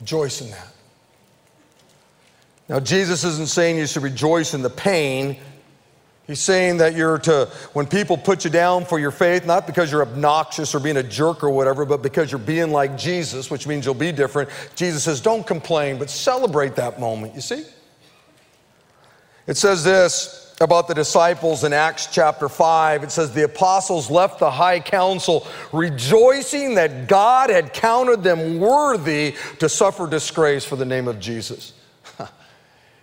Rejoice 0.00 0.40
in 0.40 0.50
that. 0.50 0.68
Now, 2.68 2.80
Jesus 2.80 3.24
isn't 3.24 3.48
saying 3.48 3.78
you 3.78 3.86
should 3.86 4.02
rejoice 4.02 4.52
in 4.52 4.62
the 4.62 4.70
pain. 4.70 5.38
He's 6.28 6.40
saying 6.40 6.76
that 6.76 6.94
you're 6.94 7.16
to, 7.20 7.46
when 7.72 7.86
people 7.86 8.18
put 8.18 8.44
you 8.44 8.50
down 8.50 8.84
for 8.84 9.00
your 9.00 9.10
faith, 9.10 9.46
not 9.46 9.66
because 9.66 9.90
you're 9.90 10.02
obnoxious 10.02 10.74
or 10.74 10.78
being 10.78 10.98
a 10.98 11.02
jerk 11.02 11.42
or 11.42 11.48
whatever, 11.48 11.86
but 11.86 12.02
because 12.02 12.30
you're 12.30 12.38
being 12.38 12.70
like 12.70 12.98
Jesus, 12.98 13.50
which 13.50 13.66
means 13.66 13.86
you'll 13.86 13.94
be 13.94 14.12
different. 14.12 14.50
Jesus 14.76 15.04
says, 15.04 15.22
don't 15.22 15.46
complain, 15.46 15.98
but 15.98 16.10
celebrate 16.10 16.76
that 16.76 17.00
moment. 17.00 17.34
You 17.34 17.40
see? 17.40 17.64
It 19.46 19.56
says 19.56 19.82
this 19.82 20.54
about 20.60 20.86
the 20.86 20.94
disciples 20.94 21.64
in 21.64 21.72
Acts 21.72 22.08
chapter 22.12 22.50
5. 22.50 23.04
It 23.04 23.10
says, 23.10 23.32
The 23.32 23.44
apostles 23.44 24.10
left 24.10 24.38
the 24.38 24.50
high 24.50 24.80
council 24.80 25.46
rejoicing 25.72 26.74
that 26.74 27.08
God 27.08 27.48
had 27.48 27.72
counted 27.72 28.22
them 28.22 28.58
worthy 28.58 29.34
to 29.60 29.68
suffer 29.70 30.06
disgrace 30.06 30.66
for 30.66 30.76
the 30.76 30.84
name 30.84 31.08
of 31.08 31.18
Jesus. 31.20 31.72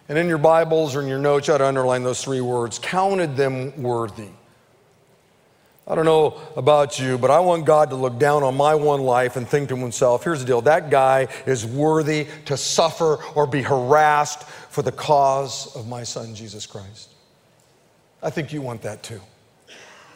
And 0.07 0.17
in 0.17 0.27
your 0.27 0.37
Bibles 0.37 0.95
or 0.95 1.01
in 1.01 1.07
your 1.07 1.19
notes, 1.19 1.47
you 1.47 1.53
ought 1.55 1.59
to 1.59 1.67
underline 1.67 2.03
those 2.03 2.23
three 2.23 2.41
words 2.41 2.77
counted 2.79 3.35
them 3.35 3.81
worthy. 3.81 4.29
I 5.87 5.93
don't 5.93 6.05
know 6.05 6.41
about 6.55 6.99
you, 6.99 7.17
but 7.17 7.29
I 7.29 7.39
want 7.39 7.65
God 7.65 7.91
to 7.91 7.95
look 7.95 8.17
down 8.17 8.41
on 8.41 8.57
my 8.57 8.73
one 8.73 9.01
life 9.01 9.35
and 9.35 9.47
think 9.47 9.69
to 9.69 9.75
himself, 9.75 10.23
here's 10.23 10.39
the 10.39 10.45
deal 10.45 10.61
that 10.61 10.89
guy 10.89 11.27
is 11.45 11.63
worthy 11.63 12.27
to 12.45 12.57
suffer 12.57 13.23
or 13.35 13.45
be 13.45 13.61
harassed 13.61 14.43
for 14.43 14.81
the 14.81 14.91
cause 14.91 15.75
of 15.75 15.87
my 15.87 16.03
son, 16.03 16.33
Jesus 16.33 16.65
Christ. 16.65 17.11
I 18.23 18.31
think 18.31 18.51
you 18.51 18.63
want 18.63 18.81
that 18.81 19.03
too. 19.03 19.21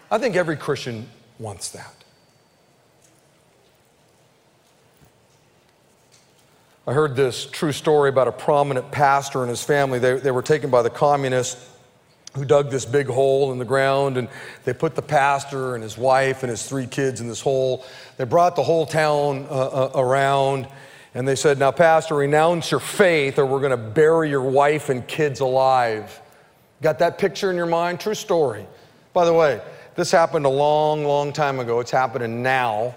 I 0.09 0.17
think 0.17 0.35
every 0.35 0.57
Christian 0.57 1.07
wants 1.37 1.69
that. 1.71 1.98
I 6.89 6.93
heard 6.93 7.15
this 7.15 7.45
true 7.45 7.71
story 7.71 8.09
about 8.09 8.27
a 8.27 8.31
prominent 8.31 8.91
pastor 8.91 9.41
and 9.41 9.49
his 9.51 9.63
family. 9.63 9.99
They, 9.99 10.15
they 10.15 10.31
were 10.31 10.41
taken 10.41 10.71
by 10.71 10.81
the 10.81 10.89
communists 10.89 11.69
who 12.33 12.43
dug 12.45 12.71
this 12.71 12.83
big 12.83 13.05
hole 13.05 13.51
in 13.51 13.59
the 13.59 13.65
ground 13.65 14.17
and 14.17 14.27
they 14.63 14.73
put 14.73 14.95
the 14.95 15.03
pastor 15.03 15.75
and 15.75 15.83
his 15.83 15.99
wife 15.99 16.41
and 16.41 16.49
his 16.49 16.67
three 16.67 16.87
kids 16.87 17.21
in 17.21 17.27
this 17.27 17.41
hole. 17.41 17.85
They 18.17 18.23
brought 18.23 18.55
the 18.55 18.63
whole 18.63 18.87
town 18.87 19.45
uh, 19.51 19.53
uh, 19.53 19.91
around 19.93 20.67
and 21.13 21.27
they 21.27 21.35
said, 21.35 21.59
Now, 21.59 21.69
Pastor, 21.69 22.15
renounce 22.15 22.71
your 22.71 22.79
faith 22.79 23.37
or 23.37 23.45
we're 23.45 23.59
going 23.59 23.69
to 23.69 23.77
bury 23.77 24.31
your 24.31 24.41
wife 24.41 24.89
and 24.89 25.07
kids 25.07 25.41
alive. 25.41 26.19
Got 26.81 26.97
that 26.97 27.19
picture 27.19 27.51
in 27.51 27.55
your 27.55 27.67
mind? 27.67 27.99
True 27.99 28.15
story. 28.15 28.65
By 29.13 29.25
the 29.25 29.33
way, 29.33 29.61
this 29.93 30.09
happened 30.09 30.47
a 30.47 30.49
long, 30.49 31.05
long 31.05 31.33
time 31.33 31.59
ago. 31.59 31.81
It's 31.81 31.91
happening 31.91 32.41
now 32.41 32.95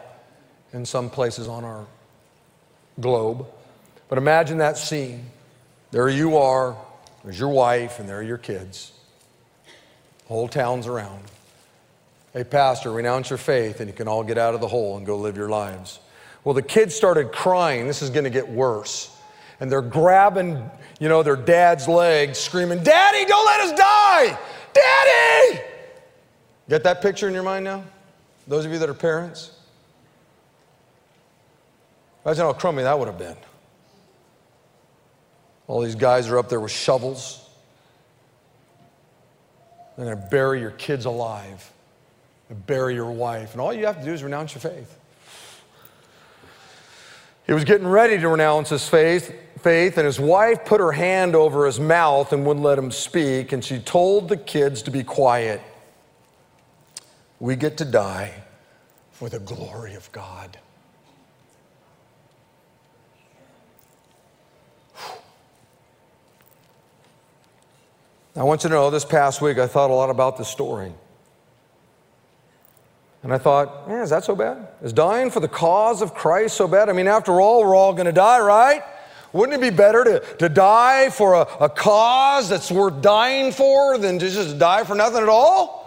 in 0.73 0.87
some 0.87 1.11
places 1.11 1.47
on 1.47 1.63
our 1.63 1.85
globe. 2.99 3.47
But 4.13 4.19
imagine 4.19 4.59
that 4.59 4.77
scene. 4.77 5.25
There 5.91 6.11
you 6.11 6.37
are, 6.37 6.77
there's 7.25 7.41
your 7.41 7.49
wife, 7.49 7.99
and 7.99 8.07
there 8.07 8.19
are 8.19 8.23
your 8.23 8.37
kids. 8.37 8.93
Whole 10.29 10.49
town's 10.49 10.87
around. 10.87 11.23
Hey, 12.35 12.45
Pastor, 12.45 12.93
renounce 12.93 13.31
your 13.31 13.39
faith 13.39 13.81
and 13.81 13.89
you 13.89 13.95
can 13.95 14.09
all 14.09 14.23
get 14.23 14.37
out 14.37 14.53
of 14.53 14.61
the 14.61 14.69
hole 14.69 14.99
and 14.99 15.07
go 15.07 15.17
live 15.17 15.39
your 15.39 15.49
lives. 15.49 15.99
Well, 16.45 16.53
the 16.53 16.61
kids 16.61 16.95
started 16.95 17.33
crying. 17.33 17.87
This 17.87 18.03
is 18.03 18.11
going 18.11 18.25
to 18.25 18.31
get 18.31 18.47
worse. 18.47 19.11
And 19.61 19.73
they're 19.73 19.81
grabbing, 19.81 20.63
you 21.01 21.09
know, 21.09 21.23
their 21.23 21.35
dad's 21.35 21.89
legs, 21.89 22.37
screaming, 22.39 22.83
Daddy, 22.83 23.25
don't 23.25 23.47
let 23.47 23.61
us 23.63 23.79
die! 23.79 24.39
Daddy! 24.75 25.61
Get 26.69 26.85
that 26.85 27.01
picture 27.01 27.29
in 27.29 27.33
your 27.33 27.45
mind 27.45 27.65
now? 27.65 27.83
Those 28.47 28.67
of 28.67 28.73
you 28.73 28.79
that 28.79 28.91
are 28.91 28.95
parents? 28.95 29.53
Imagine 32.27 32.45
how 32.45 32.53
crummy 32.53 32.83
that 32.83 32.99
would 32.99 33.09
have 33.09 33.19
been. 33.19 33.39
All 35.73 35.81
these 35.81 35.95
guys 35.95 36.29
are 36.29 36.37
up 36.37 36.51
there 36.51 36.61
with 36.61 36.71
shovels. 36.71 37.49
They're 39.97 40.05
going 40.05 40.19
to 40.19 40.29
bury 40.29 40.61
your 40.61 40.73
kids 40.73 41.07
alive 41.07 41.73
bury 42.67 42.95
your 42.95 43.11
wife. 43.11 43.53
And 43.53 43.61
all 43.63 43.73
you 43.73 43.87
have 43.87 43.99
to 43.99 44.05
do 44.05 44.13
is 44.13 44.23
renounce 44.23 44.55
your 44.55 44.61
faith. 44.61 44.99
He 47.47 47.55
was 47.55 47.65
getting 47.65 47.87
ready 47.87 48.19
to 48.19 48.29
renounce 48.29 48.69
his 48.69 48.87
faith, 48.87 49.35
faith, 49.63 49.97
and 49.97 50.05
his 50.05 50.21
wife 50.21 50.67
put 50.67 50.79
her 50.79 50.93
hand 50.93 51.35
over 51.35 51.65
his 51.65 51.81
mouth 51.81 52.35
and 52.35 52.45
wouldn't 52.47 52.63
let 52.63 52.77
him 52.77 52.91
speak. 52.91 53.53
And 53.53 53.65
she 53.65 53.79
told 53.79 54.29
the 54.29 54.37
kids 54.37 54.83
to 54.83 54.91
be 54.91 55.03
quiet. 55.03 55.63
We 57.41 57.57
get 57.57 57.79
to 57.79 57.87
die 57.87 58.43
for 59.13 59.31
the 59.31 59.39
glory 59.39 59.95
of 59.95 60.13
God. 60.13 60.59
I 68.35 68.43
want 68.45 68.65
you 68.65 68.71
to 68.71 68.75
know 68.75 68.91
this 68.91 69.05
past 69.05 69.43
week 69.43 69.59
I 69.59 69.67
thought 69.67 69.91
a 69.91 69.95
lot 69.95 70.09
about 70.09 70.39
this 70.39 70.49
story. 70.49 70.93
And 73.23 73.33
I 73.33 73.39
thought, 73.39 73.85
yeah, 73.89 74.03
is 74.03 74.11
that 74.11 74.25
so 74.25 74.35
bad? 74.35 74.69
Is 74.83 74.93
dying 74.93 75.31
for 75.31 75.41
the 75.41 75.49
cause 75.49 76.03
of 76.03 76.15
Christ 76.15 76.57
so 76.57 76.67
bad? 76.67 76.89
I 76.89 76.93
mean, 76.93 77.07
after 77.07 77.41
all, 77.41 77.61
we're 77.61 77.77
all 77.77 77.93
going 77.93 78.07
to 78.07 78.13
die, 78.13 78.41
right? 78.41 78.83
Wouldn't 79.33 79.57
it 79.57 79.61
be 79.61 79.75
better 79.75 80.03
to, 80.05 80.37
to 80.37 80.49
die 80.49 81.11
for 81.11 81.35
a, 81.35 81.43
a 81.61 81.69
cause 81.69 82.49
that's 82.49 82.71
worth 82.71 83.01
dying 83.01 83.53
for 83.53 83.97
than 83.99 84.19
to 84.19 84.29
just 84.29 84.59
die 84.59 84.85
for 84.85 84.95
nothing 84.95 85.23
at 85.23 85.29
all? 85.29 85.82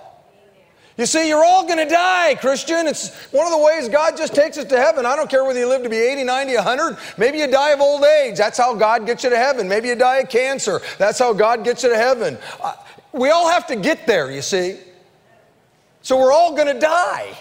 You 0.98 1.06
see, 1.06 1.28
you're 1.28 1.44
all 1.44 1.66
going 1.66 1.78
to 1.78 1.94
die, 1.94 2.36
Christian. 2.36 2.88
It's 2.88 3.14
one 3.32 3.46
of 3.46 3.52
the 3.52 3.64
ways 3.64 3.90
God 3.90 4.16
just 4.16 4.34
takes 4.34 4.58
us 4.58 4.64
to 4.66 4.78
heaven. 4.78 5.06
I 5.06 5.18
don't 5.18 5.30
care 5.30 5.44
whether 5.44 5.60
you 5.60 5.68
live 5.68 5.84
to 5.84 5.90
be 5.90 5.98
80, 5.98 6.24
90, 6.24 6.56
100. 6.56 6.98
Maybe 7.18 7.40
you 7.40 7.48
die 7.48 7.72
of 7.72 7.82
old 7.82 8.04
age. 8.06 8.38
That's 8.38 8.58
how 8.58 8.74
God 8.74 9.06
gets 9.06 9.24
you 9.24 9.30
to 9.30 9.38
heaven. 9.38 9.68
Maybe 9.68 9.90
you 9.90 9.96
die 9.96 10.20
of 10.20 10.30
cancer. 10.30 10.80
That's 10.98 11.20
how 11.20 11.34
God 11.34 11.66
gets 11.66 11.84
you 11.84 11.90
to 11.90 11.98
heaven. 11.98 12.38
Uh, 12.64 12.76
we 13.12 13.30
all 13.30 13.50
have 13.50 13.68
to 13.68 13.76
get 13.76 14.08
there, 14.08 14.32
you 14.32 14.42
see. 14.42 14.80
So 16.02 16.18
we're 16.18 16.32
all 16.32 16.56
going 16.56 16.74
to 16.74 16.80
die. 16.80 17.38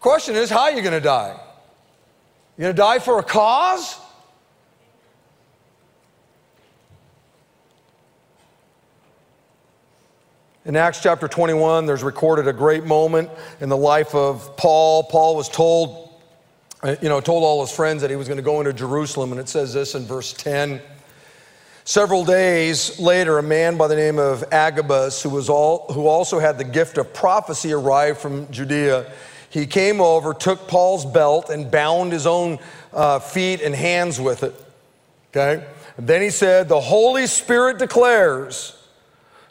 Question 0.00 0.36
is, 0.36 0.48
how 0.48 0.60
are 0.60 0.72
you 0.72 0.80
going 0.80 0.94
to 0.94 1.00
die? 1.00 1.38
You 2.56 2.62
going 2.62 2.74
to 2.74 2.80
die 2.80 2.98
for 2.98 3.18
a 3.18 3.22
cause? 3.22 3.98
In 10.70 10.76
Acts 10.76 11.02
chapter 11.02 11.26
21, 11.26 11.86
there's 11.86 12.04
recorded 12.04 12.46
a 12.46 12.52
great 12.52 12.84
moment 12.84 13.28
in 13.60 13.68
the 13.68 13.76
life 13.76 14.14
of 14.14 14.56
Paul. 14.56 15.02
Paul 15.02 15.34
was 15.34 15.48
told, 15.48 16.16
uh, 16.84 16.94
you 17.02 17.08
know, 17.08 17.20
told 17.20 17.42
all 17.42 17.60
his 17.66 17.74
friends 17.74 18.02
that 18.02 18.10
he 18.10 18.14
was 18.14 18.28
going 18.28 18.36
to 18.36 18.42
go 18.44 18.60
into 18.60 18.72
Jerusalem, 18.72 19.32
and 19.32 19.40
it 19.40 19.48
says 19.48 19.74
this 19.74 19.96
in 19.96 20.04
verse 20.04 20.32
10. 20.32 20.80
Several 21.82 22.24
days 22.24 23.00
later, 23.00 23.38
a 23.38 23.42
man 23.42 23.78
by 23.78 23.88
the 23.88 23.96
name 23.96 24.20
of 24.20 24.44
Agabus, 24.52 25.20
who, 25.20 25.30
was 25.30 25.48
all, 25.48 25.92
who 25.92 26.06
also 26.06 26.38
had 26.38 26.56
the 26.56 26.62
gift 26.62 26.98
of 26.98 27.12
prophecy, 27.12 27.72
arrived 27.72 28.18
from 28.20 28.48
Judea. 28.52 29.10
He 29.48 29.66
came 29.66 30.00
over, 30.00 30.32
took 30.32 30.68
Paul's 30.68 31.04
belt, 31.04 31.50
and 31.50 31.68
bound 31.68 32.12
his 32.12 32.28
own 32.28 32.60
uh, 32.92 33.18
feet 33.18 33.60
and 33.60 33.74
hands 33.74 34.20
with 34.20 34.44
it. 34.44 34.54
Okay? 35.30 35.66
And 35.96 36.06
then 36.06 36.22
he 36.22 36.30
said, 36.30 36.68
The 36.68 36.80
Holy 36.80 37.26
Spirit 37.26 37.80
declares, 37.80 38.79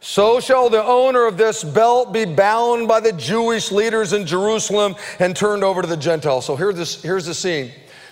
so 0.02 0.40
shall 0.40 0.70
the 0.70 0.84
owner 0.84 1.26
of 1.26 1.38
this 1.38 1.64
belt 1.64 2.14
be 2.14 2.26
bound 2.26 2.88
by 2.88 3.00
the 3.00 3.12
Jewish 3.12 3.72
leaders 3.72 4.14
in 4.14 4.26
Jerusalem 4.26 4.96
and 5.20 5.36
turned 5.36 5.64
over 5.64 5.82
to 5.82 5.88
the 5.88 5.98
Gentiles. 5.98 6.46
So 6.46 6.56
here's, 6.56 6.76
this, 6.76 7.02
here's 7.02 7.26
the 7.26 7.34
scene. 7.34 7.72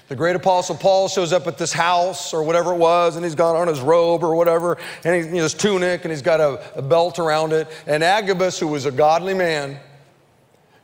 The 0.10 0.15
great 0.15 0.36
apostle 0.36 0.76
Paul 0.76 1.10
shows 1.10 1.34
up 1.34 1.47
at 1.47 1.58
this 1.58 1.73
house 1.73 2.34
or 2.34 2.43
whatever 2.43 2.73
it 2.73 2.78
was, 2.78 3.15
and 3.15 3.26
he's 3.26 3.36
got 3.36 3.56
on 3.56 3.67
his 3.67 3.82
robe 3.82 4.23
or 4.23 4.36
whatever, 4.36 4.78
and 5.04 5.15
he's 5.15 5.26
his 5.26 5.54
tunic, 5.54 6.06
and 6.06 6.12
he's 6.12 6.21
got 6.21 6.39
a, 6.39 6.78
a 6.78 6.82
belt 6.82 7.19
around 7.19 7.52
it. 7.52 7.67
And 7.86 8.04
Agabus, 8.04 8.58
who 8.58 8.67
was 8.67 8.86
a 8.86 8.91
godly 8.91 9.34
man, 9.34 9.78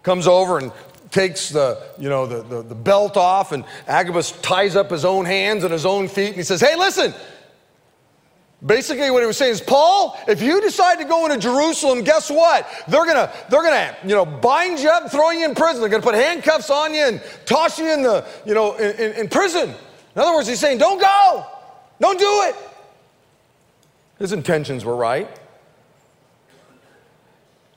comes 0.04 0.28
over 0.28 0.58
and 0.58 0.74
takes 1.10 1.50
the, 1.50 1.82
you 1.98 2.10
know, 2.10 2.26
the, 2.26 2.44
the, 2.44 2.62
the 2.64 2.76
belt 2.76 3.16
off, 3.16 3.54
and 3.54 3.64
Agabus 3.88 4.32
ties 4.42 4.76
up 4.76 4.90
his 4.90 5.06
own 5.06 5.24
hands 5.26 5.64
and 5.64 5.72
his 5.72 5.86
own 5.86 6.10
feet, 6.10 6.30
and 6.30 6.36
he 6.36 6.44
says, 6.44 6.60
Hey, 6.60 6.76
listen, 6.76 7.14
Basically, 8.66 9.12
what 9.12 9.22
he 9.22 9.28
was 9.28 9.38
saying 9.38 9.52
is, 9.52 9.62
Paul, 9.62 10.18
if 10.26 10.42
you 10.42 10.62
decide 10.62 10.98
to 11.00 11.06
go 11.06 11.26
into 11.26 11.38
Jerusalem, 11.38 12.02
guess 12.02 12.30
what? 12.30 12.66
They're 12.88 13.06
gonna, 13.06 13.32
they're 13.50 13.62
gonna, 13.62 13.96
you 14.04 14.16
know, 14.16 14.26
bind 14.26 14.80
you 14.80 14.90
up, 14.90 15.12
throw 15.12 15.32
you 15.32 15.44
in 15.44 15.54
prison. 15.54 15.82
They're 15.82 15.90
gonna 15.90 16.02
put 16.02 16.16
handcuffs 16.16 16.70
on 16.70 16.94
you 16.94 17.02
and 17.02 17.22
toss 17.46 17.78
you 17.78 17.92
in 17.92 18.04
the, 18.04 18.26
you 18.46 18.54
know, 18.54 18.76
in, 18.76 18.96
in, 18.96 19.12
in 19.14 19.28
prison. 19.28 19.70
In 19.70 20.22
other 20.22 20.34
words, 20.34 20.48
he's 20.48 20.60
saying, 20.60 20.78
don't 20.78 21.00
go, 21.00 21.46
don't 22.00 22.18
do 22.18 22.44
it. 22.44 22.56
His 24.20 24.32
intentions 24.32 24.86
were 24.86 24.96
right. 24.96 25.28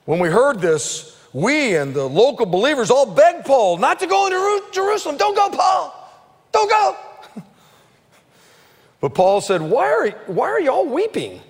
When 0.05 0.20
we 0.20 0.29
heard 0.29 0.61
this, 0.61 1.18
we 1.33 1.77
and 1.77 1.92
the 1.94 2.09
local 2.09 2.46
believers 2.46 2.92
all 2.92 3.07
begged 3.07 3.44
Paul 3.44 3.79
not 3.79 3.99
to 3.99 4.07
go 4.07 4.27
into 4.27 4.72
Jerusalem. 4.72 5.16
Don't 5.16 5.35
go, 5.35 5.51
Paul. 5.51 5.92
Don't 6.53 6.70
go. 6.70 6.96
But 9.01 9.15
Paul 9.15 9.41
said, 9.41 9.63
Why 9.63 9.87
are, 9.87 10.11
why 10.27 10.49
are 10.49 10.61
y'all 10.61 10.87
weeping? 10.87 11.41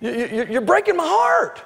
You, 0.00 0.58
are 0.58 0.60
breaking 0.60 0.96
my 0.96 1.06
heart. 1.06 1.62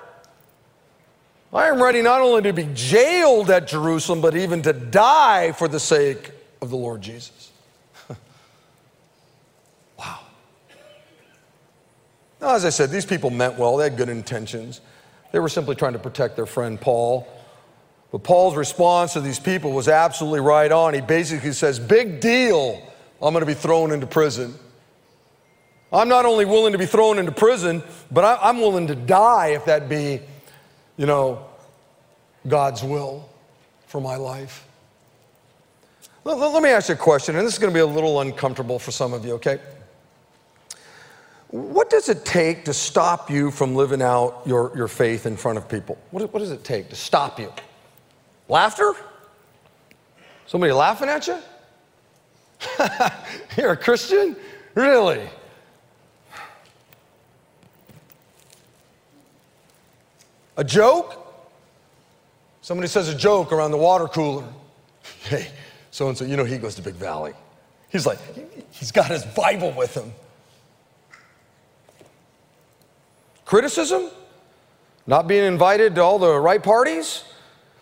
I 1.52 1.68
am 1.68 1.82
ready 1.82 2.02
not 2.02 2.20
only 2.20 2.42
to 2.42 2.52
be 2.52 2.68
jailed 2.74 3.50
at 3.50 3.66
Jerusalem, 3.66 4.20
but 4.20 4.36
even 4.36 4.60
to 4.62 4.72
die 4.74 5.52
for 5.52 5.68
the 5.68 5.80
sake 5.80 6.32
of 6.60 6.68
the 6.70 6.76
Lord 6.76 7.00
Jesus. 7.00 7.50
wow. 9.98 10.18
Now, 12.40 12.54
as 12.54 12.66
I 12.66 12.70
said, 12.70 12.90
these 12.90 13.06
people 13.06 13.30
meant 13.30 13.58
well, 13.58 13.78
they 13.78 13.84
had 13.84 13.96
good 13.96 14.10
intentions. 14.10 14.82
They 15.32 15.38
were 15.38 15.48
simply 15.48 15.76
trying 15.76 15.94
to 15.94 15.98
protect 15.98 16.36
their 16.36 16.46
friend 16.46 16.78
Paul. 16.80 17.26
But 18.12 18.22
Paul's 18.22 18.56
response 18.56 19.14
to 19.14 19.20
these 19.20 19.40
people 19.40 19.72
was 19.72 19.88
absolutely 19.88 20.40
right 20.40 20.70
on. 20.70 20.94
He 20.94 21.00
basically 21.00 21.52
says, 21.52 21.78
Big 21.78 22.20
deal, 22.20 22.82
I'm 23.22 23.32
going 23.32 23.40
to 23.42 23.46
be 23.46 23.54
thrown 23.54 23.92
into 23.92 24.06
prison. 24.06 24.54
I'm 25.96 26.08
not 26.08 26.26
only 26.26 26.44
willing 26.44 26.72
to 26.72 26.78
be 26.78 26.86
thrown 26.86 27.18
into 27.18 27.32
prison, 27.32 27.82
but 28.10 28.24
I, 28.24 28.50
am 28.50 28.60
willing 28.60 28.86
to 28.88 28.94
die 28.94 29.48
if 29.48 29.64
that 29.64 29.88
be, 29.88 30.20
you 30.98 31.06
know, 31.06 31.46
God's 32.46 32.82
will 32.82 33.28
for 33.86 34.00
my 34.00 34.16
life. 34.16 34.66
Let, 36.24 36.36
let 36.36 36.62
me 36.62 36.68
ask 36.68 36.90
you 36.90 36.96
a 36.96 36.98
question, 36.98 37.36
and 37.36 37.46
this 37.46 37.54
is 37.54 37.58
going 37.58 37.72
to 37.72 37.74
be 37.74 37.80
a 37.80 37.86
little 37.86 38.20
uncomfortable 38.20 38.78
for 38.78 38.90
some 38.90 39.14
of 39.14 39.24
you, 39.24 39.32
okay? 39.34 39.58
What 41.48 41.88
does 41.88 42.10
it 42.10 42.24
take 42.24 42.66
to 42.66 42.74
stop 42.74 43.30
you 43.30 43.50
from 43.50 43.74
living 43.74 44.02
out 44.02 44.42
your, 44.44 44.76
your 44.76 44.88
faith 44.88 45.24
in 45.24 45.36
front 45.36 45.56
of 45.56 45.66
people? 45.66 45.96
What, 46.10 46.30
what 46.32 46.40
does 46.40 46.50
it 46.50 46.62
take 46.62 46.90
to 46.90 46.96
stop 46.96 47.40
you? 47.40 47.50
Laughter? 48.48 48.92
Somebody 50.46 50.72
laughing 50.72 51.08
at 51.08 51.26
you? 51.26 51.38
You're 53.56 53.72
a 53.72 53.76
Christian? 53.76 54.36
Really? 54.74 55.26
A 60.56 60.64
joke? 60.64 61.22
Somebody 62.62 62.88
says 62.88 63.08
a 63.08 63.14
joke 63.14 63.52
around 63.52 63.70
the 63.70 63.76
water 63.76 64.08
cooler. 64.08 64.44
Hey, 65.22 65.48
so 65.92 66.08
and 66.08 66.18
so, 66.18 66.24
you 66.24 66.36
know, 66.36 66.44
he 66.44 66.58
goes 66.58 66.74
to 66.76 66.82
Big 66.82 66.94
Valley. 66.94 67.32
He's 67.90 68.06
like, 68.06 68.18
he's 68.72 68.90
got 68.90 69.06
his 69.06 69.24
Bible 69.24 69.72
with 69.72 69.94
him. 69.94 70.12
Criticism? 73.44 74.10
Not 75.06 75.28
being 75.28 75.44
invited 75.44 75.94
to 75.94 76.02
all 76.02 76.18
the 76.18 76.38
right 76.38 76.62
parties? 76.62 77.22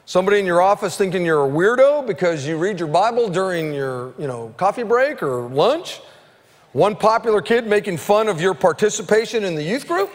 Somebody 0.04 0.38
in 0.38 0.44
your 0.44 0.60
office 0.60 0.98
thinking 0.98 1.24
you're 1.24 1.46
a 1.46 1.48
weirdo 1.48 2.06
because 2.06 2.46
you 2.46 2.58
read 2.58 2.78
your 2.78 2.88
Bible 2.88 3.30
during 3.30 3.72
your, 3.72 4.12
you 4.18 4.26
know, 4.26 4.52
coffee 4.58 4.82
break 4.82 5.22
or 5.22 5.48
lunch? 5.48 6.00
One 6.72 6.94
popular 6.94 7.40
kid 7.40 7.66
making 7.66 7.96
fun 7.96 8.28
of 8.28 8.40
your 8.40 8.52
participation 8.52 9.44
in 9.44 9.54
the 9.54 9.62
youth 9.62 9.88
group? 9.88 10.10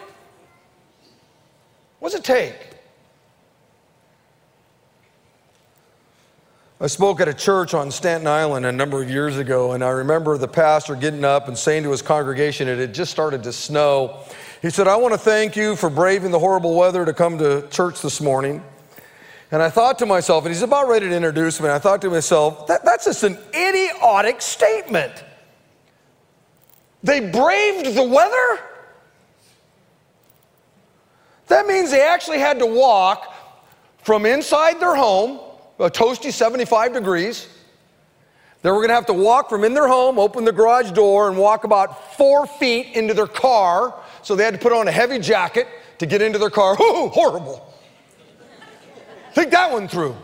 What 1.99 2.11
does 2.11 2.19
it 2.19 2.23
take? 2.23 2.55
I 6.81 6.87
spoke 6.87 7.19
at 7.19 7.27
a 7.27 7.33
church 7.33 7.73
on 7.73 7.91
Staten 7.91 8.25
Island 8.25 8.65
a 8.65 8.71
number 8.71 9.03
of 9.03 9.09
years 9.09 9.37
ago, 9.37 9.73
and 9.73 9.83
I 9.83 9.89
remember 9.89 10.37
the 10.37 10.47
pastor 10.47 10.95
getting 10.95 11.25
up 11.25 11.49
and 11.49 11.57
saying 11.57 11.83
to 11.83 11.91
his 11.91 12.01
congregation, 12.01 12.69
it 12.69 12.79
had 12.79 12.93
just 12.93 13.11
started 13.11 13.43
to 13.43 13.51
snow. 13.51 14.23
He 14.61 14.69
said, 14.69 14.87
I 14.87 14.95
want 14.95 15.13
to 15.13 15.17
thank 15.17 15.57
you 15.57 15.75
for 15.75 15.89
braving 15.89 16.31
the 16.31 16.39
horrible 16.39 16.75
weather 16.75 17.03
to 17.03 17.13
come 17.13 17.37
to 17.39 17.67
church 17.69 18.01
this 18.01 18.21
morning. 18.21 18.63
And 19.51 19.61
I 19.61 19.69
thought 19.69 19.99
to 19.99 20.05
myself, 20.05 20.45
and 20.45 20.53
he's 20.53 20.61
about 20.61 20.87
ready 20.87 21.09
to 21.09 21.13
introduce 21.13 21.59
me, 21.59 21.65
and 21.65 21.73
I 21.73 21.79
thought 21.79 22.01
to 22.03 22.09
myself, 22.09 22.67
that, 22.67 22.85
that's 22.85 23.03
just 23.05 23.23
an 23.23 23.37
idiotic 23.53 24.41
statement. 24.41 25.25
They 27.03 27.19
braved 27.19 27.93
the 27.93 28.03
weather? 28.03 28.68
That 31.49 31.67
means 31.67 31.91
they 31.91 32.01
actually 32.01 32.39
had 32.39 32.59
to 32.59 32.65
walk 32.65 33.33
from 34.03 34.25
inside 34.25 34.79
their 34.79 34.95
home 34.95 35.39
a 35.79 35.89
toasty 35.89 36.31
75 36.31 36.93
degrees. 36.93 37.47
They 38.61 38.69
were 38.69 38.77
going 38.77 38.89
to 38.89 38.95
have 38.95 39.05
to 39.05 39.13
walk 39.13 39.49
from 39.49 39.63
in 39.63 39.73
their 39.73 39.87
home, 39.87 40.19
open 40.19 40.43
the 40.43 40.51
garage 40.51 40.91
door, 40.91 41.29
and 41.29 41.37
walk 41.37 41.63
about 41.63 42.15
four 42.15 42.45
feet 42.45 42.95
into 42.95 43.13
their 43.13 43.27
car. 43.27 43.95
So 44.21 44.35
they 44.35 44.43
had 44.43 44.53
to 44.53 44.59
put 44.59 44.73
on 44.73 44.87
a 44.87 44.91
heavy 44.91 45.19
jacket 45.19 45.67
to 45.99 46.05
get 46.05 46.21
into 46.21 46.37
their 46.37 46.49
car. 46.49 46.73
Ooh, 46.81 47.07
horrible. 47.07 47.73
Think 49.33 49.51
that 49.51 49.71
one 49.71 49.87
through. 49.87 50.15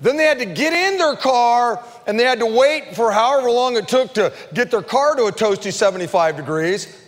Then 0.00 0.16
they 0.16 0.24
had 0.24 0.38
to 0.38 0.46
get 0.46 0.72
in 0.72 0.98
their 0.98 1.16
car 1.16 1.84
and 2.06 2.18
they 2.18 2.24
had 2.24 2.38
to 2.40 2.46
wait 2.46 2.94
for 2.94 3.10
however 3.12 3.50
long 3.50 3.76
it 3.76 3.88
took 3.88 4.14
to 4.14 4.32
get 4.54 4.70
their 4.70 4.82
car 4.82 5.14
to 5.16 5.24
a 5.24 5.32
toasty 5.32 5.72
75 5.72 6.36
degrees. 6.36 7.00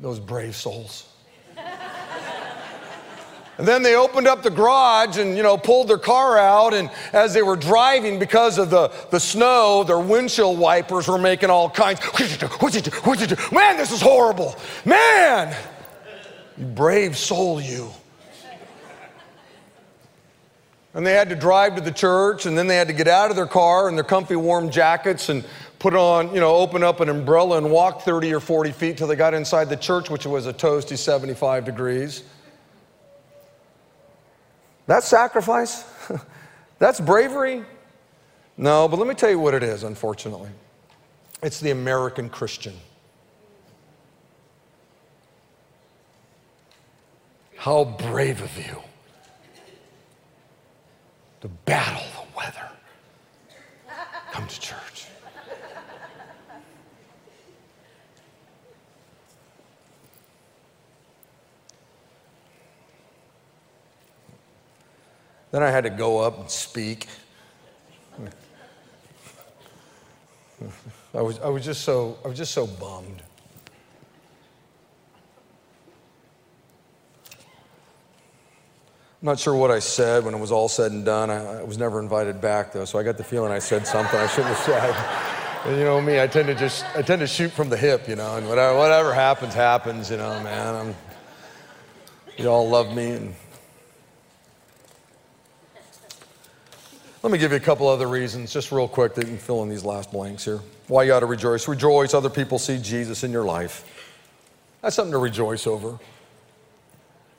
Those 0.00 0.20
brave 0.20 0.56
souls. 0.56 1.06
And 3.60 3.68
then 3.68 3.82
they 3.82 3.94
opened 3.94 4.26
up 4.26 4.42
the 4.42 4.48
garage 4.48 5.18
and, 5.18 5.36
you 5.36 5.42
know, 5.42 5.58
pulled 5.58 5.88
their 5.88 5.98
car 5.98 6.38
out. 6.38 6.72
And 6.72 6.90
as 7.12 7.34
they 7.34 7.42
were 7.42 7.56
driving, 7.56 8.18
because 8.18 8.56
of 8.56 8.70
the, 8.70 8.90
the 9.10 9.20
snow, 9.20 9.84
their 9.84 9.98
windshield 9.98 10.58
wipers 10.58 11.06
were 11.06 11.18
making 11.18 11.50
all 11.50 11.68
kinds. 11.68 12.00
Man, 13.52 13.76
this 13.76 13.92
is 13.92 14.00
horrible. 14.00 14.56
Man, 14.86 15.54
you 16.56 16.64
brave 16.64 17.18
soul, 17.18 17.60
you. 17.60 17.90
And 20.94 21.06
they 21.06 21.12
had 21.12 21.28
to 21.28 21.36
drive 21.36 21.74
to 21.74 21.82
the 21.82 21.92
church, 21.92 22.46
and 22.46 22.56
then 22.56 22.66
they 22.66 22.76
had 22.76 22.88
to 22.88 22.94
get 22.94 23.08
out 23.08 23.28
of 23.28 23.36
their 23.36 23.44
car 23.44 23.90
in 23.90 23.94
their 23.94 24.04
comfy 24.04 24.36
warm 24.36 24.70
jackets 24.70 25.28
and 25.28 25.44
put 25.78 25.92
on, 25.92 26.32
you 26.32 26.40
know, 26.40 26.54
open 26.56 26.82
up 26.82 27.00
an 27.00 27.10
umbrella 27.10 27.58
and 27.58 27.70
walk 27.70 28.00
30 28.00 28.32
or 28.32 28.40
40 28.40 28.72
feet 28.72 28.96
till 28.96 29.06
they 29.06 29.16
got 29.16 29.34
inside 29.34 29.66
the 29.68 29.76
church, 29.76 30.08
which 30.08 30.24
was 30.24 30.46
a 30.46 30.52
toasty 30.54 30.96
75 30.96 31.66
degrees. 31.66 32.22
That's 34.90 35.06
sacrifice? 35.06 35.84
That's 36.80 36.98
bravery? 36.98 37.64
No, 38.56 38.88
but 38.88 38.98
let 38.98 39.06
me 39.06 39.14
tell 39.14 39.30
you 39.30 39.38
what 39.38 39.54
it 39.54 39.62
is, 39.62 39.84
unfortunately. 39.84 40.50
It's 41.44 41.60
the 41.60 41.70
American 41.70 42.28
Christian. 42.28 42.74
How 47.54 47.84
brave 47.84 48.42
of 48.42 48.58
you 48.58 48.82
to 51.42 51.46
battle 51.66 52.02
the 52.16 52.36
weather. 52.36 52.68
Come 54.32 54.48
to 54.48 54.60
church. 54.60 54.89
Then 65.50 65.62
I 65.62 65.70
had 65.70 65.84
to 65.84 65.90
go 65.90 66.18
up 66.18 66.38
and 66.38 66.50
speak. 66.50 67.06
I 71.14 71.22
was, 71.22 71.38
I 71.40 71.48
was 71.48 71.64
just 71.64 71.82
so 71.82 72.18
I 72.24 72.28
was 72.28 72.36
just 72.36 72.52
so 72.52 72.66
bummed. 72.66 73.22
I'm 79.22 79.26
not 79.26 79.38
sure 79.38 79.54
what 79.54 79.70
I 79.70 79.80
said 79.80 80.24
when 80.24 80.32
it 80.34 80.38
was 80.38 80.50
all 80.50 80.68
said 80.68 80.92
and 80.92 81.04
done. 81.04 81.28
I, 81.30 81.60
I 81.60 81.62
was 81.62 81.76
never 81.76 82.00
invited 82.00 82.40
back 82.40 82.72
though, 82.72 82.84
so 82.84 82.98
I 82.98 83.02
got 83.02 83.18
the 83.18 83.24
feeling 83.24 83.52
I 83.52 83.58
said 83.58 83.86
something 83.86 84.18
I 84.18 84.26
shouldn't 84.28 84.54
have 84.54 84.64
said. 84.64 85.66
And 85.66 85.76
you 85.78 85.84
know 85.84 86.00
me, 86.00 86.22
I 86.22 86.26
tend 86.26 86.46
to 86.46 86.54
just 86.54 86.84
I 86.94 87.02
tend 87.02 87.20
to 87.20 87.26
shoot 87.26 87.50
from 87.50 87.68
the 87.68 87.76
hip, 87.76 88.08
you 88.08 88.16
know, 88.16 88.36
and 88.36 88.48
whatever, 88.48 88.78
whatever 88.78 89.12
happens, 89.12 89.52
happens, 89.52 90.10
you 90.10 90.16
know, 90.16 90.42
man. 90.42 90.74
I'm, 90.74 90.94
you 92.38 92.48
all 92.48 92.68
love 92.68 92.94
me 92.94 93.10
and 93.10 93.34
Let 97.22 97.30
me 97.30 97.36
give 97.36 97.50
you 97.50 97.58
a 97.58 97.60
couple 97.60 97.86
other 97.86 98.08
reasons, 98.08 98.50
just 98.50 98.72
real 98.72 98.88
quick, 98.88 99.14
that 99.14 99.26
you 99.26 99.32
can 99.32 99.38
fill 99.38 99.62
in 99.62 99.68
these 99.68 99.84
last 99.84 100.10
blanks 100.10 100.42
here. 100.46 100.60
Why 100.88 101.02
you 101.02 101.12
ought 101.12 101.20
to 101.20 101.26
rejoice. 101.26 101.68
Rejoice, 101.68 102.14
other 102.14 102.30
people 102.30 102.58
see 102.58 102.78
Jesus 102.78 103.24
in 103.24 103.30
your 103.30 103.44
life. 103.44 103.84
That's 104.80 104.96
something 104.96 105.12
to 105.12 105.18
rejoice 105.18 105.66
over. 105.66 105.98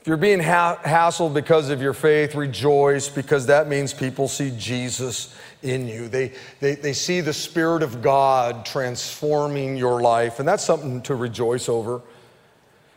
If 0.01 0.07
you're 0.07 0.17
being 0.17 0.39
ha- 0.39 0.79
hassled 0.83 1.33
because 1.33 1.69
of 1.71 1.81
your 1.81 1.93
faith, 1.93 2.35
rejoice 2.35 3.09
because 3.09 3.47
that 3.47 3.67
means 3.67 3.91
people 3.91 4.27
see 4.27 4.53
Jesus 4.55 5.35
in 5.63 5.87
you. 5.87 6.07
They, 6.07 6.33
they, 6.59 6.75
they 6.75 6.93
see 6.93 7.21
the 7.21 7.33
Spirit 7.33 7.81
of 7.81 8.03
God 8.03 8.65
transforming 8.65 9.77
your 9.77 9.99
life, 9.99 10.39
and 10.39 10.47
that's 10.47 10.63
something 10.63 11.01
to 11.03 11.15
rejoice 11.15 11.67
over. 11.67 12.01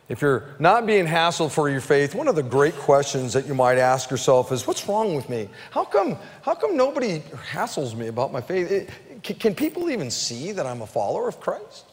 If 0.07 0.21
you're 0.21 0.55
not 0.59 0.85
being 0.85 1.07
hassled 1.07 1.51
for 1.51 1.67
your 1.67 1.81
faith, 1.81 2.13
one 2.13 2.27
of 2.27 2.35
the 2.35 2.43
great 2.43 2.75
questions 2.75 3.33
that 3.33 3.47
you 3.47 3.55
might 3.55 3.79
ask 3.79 4.11
yourself 4.11 4.51
is, 4.51 4.67
What's 4.67 4.87
wrong 4.87 5.15
with 5.15 5.29
me? 5.29 5.49
How 5.71 5.83
come, 5.83 6.17
how 6.43 6.53
come 6.53 6.77
nobody 6.77 7.19
hassles 7.49 7.95
me 7.95 8.07
about 8.07 8.31
my 8.31 8.41
faith? 8.41 8.71
It, 8.71 8.89
can, 9.23 9.35
can 9.37 9.55
people 9.55 9.89
even 9.89 10.11
see 10.11 10.51
that 10.51 10.65
I'm 10.67 10.81
a 10.81 10.87
follower 10.87 11.27
of 11.27 11.39
Christ? 11.39 11.85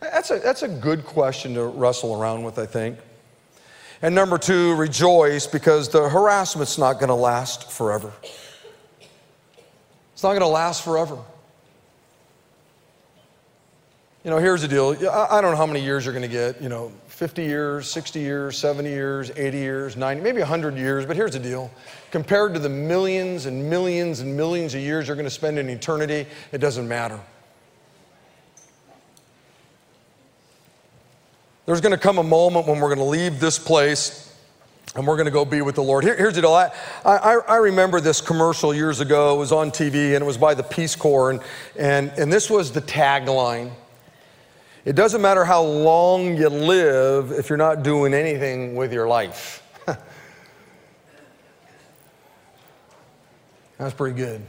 That's 0.00 0.30
a, 0.30 0.38
that's 0.38 0.62
a 0.62 0.68
good 0.68 1.04
question 1.04 1.54
to 1.54 1.64
wrestle 1.64 2.20
around 2.20 2.44
with, 2.44 2.58
I 2.58 2.66
think. 2.66 2.98
And 4.00 4.14
number 4.14 4.38
two, 4.38 4.76
rejoice 4.76 5.48
because 5.48 5.88
the 5.88 6.08
harassment's 6.08 6.78
not 6.78 6.94
going 6.94 7.08
to 7.08 7.14
last 7.14 7.72
forever. 7.72 8.12
It's 10.12 10.22
not 10.22 10.30
going 10.30 10.40
to 10.40 10.46
last 10.46 10.84
forever. 10.84 11.18
You 14.24 14.30
know, 14.30 14.38
here's 14.38 14.62
the 14.62 14.68
deal. 14.68 14.96
I 15.10 15.40
don't 15.40 15.52
know 15.52 15.56
how 15.56 15.66
many 15.66 15.80
years 15.80 16.04
you're 16.04 16.12
going 16.12 16.28
to 16.28 16.28
get, 16.28 16.60
you 16.60 16.68
know, 16.68 16.92
50 17.06 17.44
years, 17.44 17.88
60 17.88 18.18
years, 18.18 18.58
70 18.58 18.88
years, 18.88 19.30
80 19.36 19.58
years, 19.58 19.96
90, 19.96 20.22
maybe 20.22 20.40
100 20.40 20.76
years, 20.76 21.06
but 21.06 21.14
here's 21.14 21.32
the 21.32 21.38
deal. 21.38 21.70
Compared 22.10 22.52
to 22.54 22.60
the 22.60 22.68
millions 22.68 23.46
and 23.46 23.70
millions 23.70 24.20
and 24.20 24.36
millions 24.36 24.74
of 24.74 24.80
years 24.80 25.06
you're 25.06 25.16
going 25.16 25.24
to 25.24 25.30
spend 25.30 25.58
in 25.58 25.68
eternity, 25.68 26.26
it 26.50 26.58
doesn't 26.58 26.88
matter. 26.88 27.20
There's 31.66 31.80
going 31.80 31.92
to 31.92 31.98
come 31.98 32.18
a 32.18 32.22
moment 32.24 32.66
when 32.66 32.80
we're 32.80 32.94
going 32.94 32.98
to 32.98 33.04
leave 33.04 33.38
this 33.38 33.58
place 33.58 34.36
and 34.96 35.06
we're 35.06 35.16
going 35.16 35.26
to 35.26 35.30
go 35.30 35.44
be 35.44 35.62
with 35.62 35.76
the 35.76 35.82
Lord. 35.82 36.02
Here, 36.02 36.16
here's 36.16 36.34
the 36.34 36.40
deal. 36.40 36.54
I, 36.54 36.70
I, 37.04 37.38
I, 37.46 37.56
remember 37.56 38.00
this 38.00 38.20
commercial 38.20 38.74
years 38.74 39.00
ago. 39.00 39.36
It 39.36 39.38
was 39.38 39.52
on 39.52 39.70
TV 39.70 40.14
and 40.14 40.22
it 40.22 40.26
was 40.26 40.38
by 40.38 40.54
the 40.54 40.62
Peace 40.62 40.96
Corps. 40.96 41.30
And, 41.30 41.40
and, 41.76 42.10
and 42.16 42.32
this 42.32 42.48
was 42.48 42.72
the 42.72 42.80
tagline 42.80 43.70
it 44.88 44.96
doesn't 44.96 45.20
matter 45.20 45.44
how 45.44 45.62
long 45.62 46.38
you 46.38 46.48
live 46.48 47.30
if 47.30 47.50
you're 47.50 47.58
not 47.58 47.82
doing 47.82 48.14
anything 48.14 48.74
with 48.74 48.90
your 48.90 49.06
life. 49.06 49.62
That's 53.76 53.92
pretty 53.92 54.16
good. 54.16 54.40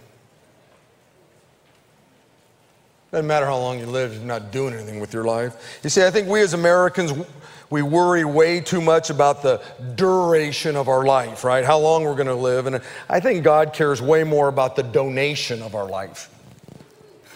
Doesn't 3.12 3.28
matter 3.28 3.46
how 3.48 3.58
long 3.58 3.80
you 3.80 3.86
live 3.86 4.14
if 4.14 4.20
you're 4.20 4.28
not 4.28 4.50
doing 4.54 4.74
anything 4.74 5.02
with 5.02 5.14
your 5.14 5.26
life. 5.26 5.82
You 5.84 5.90
see, 5.90 6.06
I 6.06 6.10
think 6.10 6.30
we 6.30 6.40
as 6.40 6.54
Americans, 6.54 7.12
we 7.70 7.82
worry 7.82 8.24
way 8.24 8.62
too 8.62 8.80
much 8.80 9.10
about 9.10 9.44
the 9.44 9.62
duration 9.96 10.78
of 10.78 10.88
our 10.88 11.04
life, 11.04 11.44
right? 11.44 11.66
How 11.66 11.80
long 11.80 12.06
we're 12.06 12.16
going 12.16 12.28
to 12.28 12.34
live. 12.34 12.66
And 12.66 12.82
I 13.10 13.20
think 13.20 13.44
God 13.44 13.74
cares 13.74 14.02
way 14.02 14.24
more 14.24 14.48
about 14.48 14.78
the 14.78 14.84
donation 14.84 15.62
of 15.62 15.76
our 15.76 15.90
life. 15.90 16.34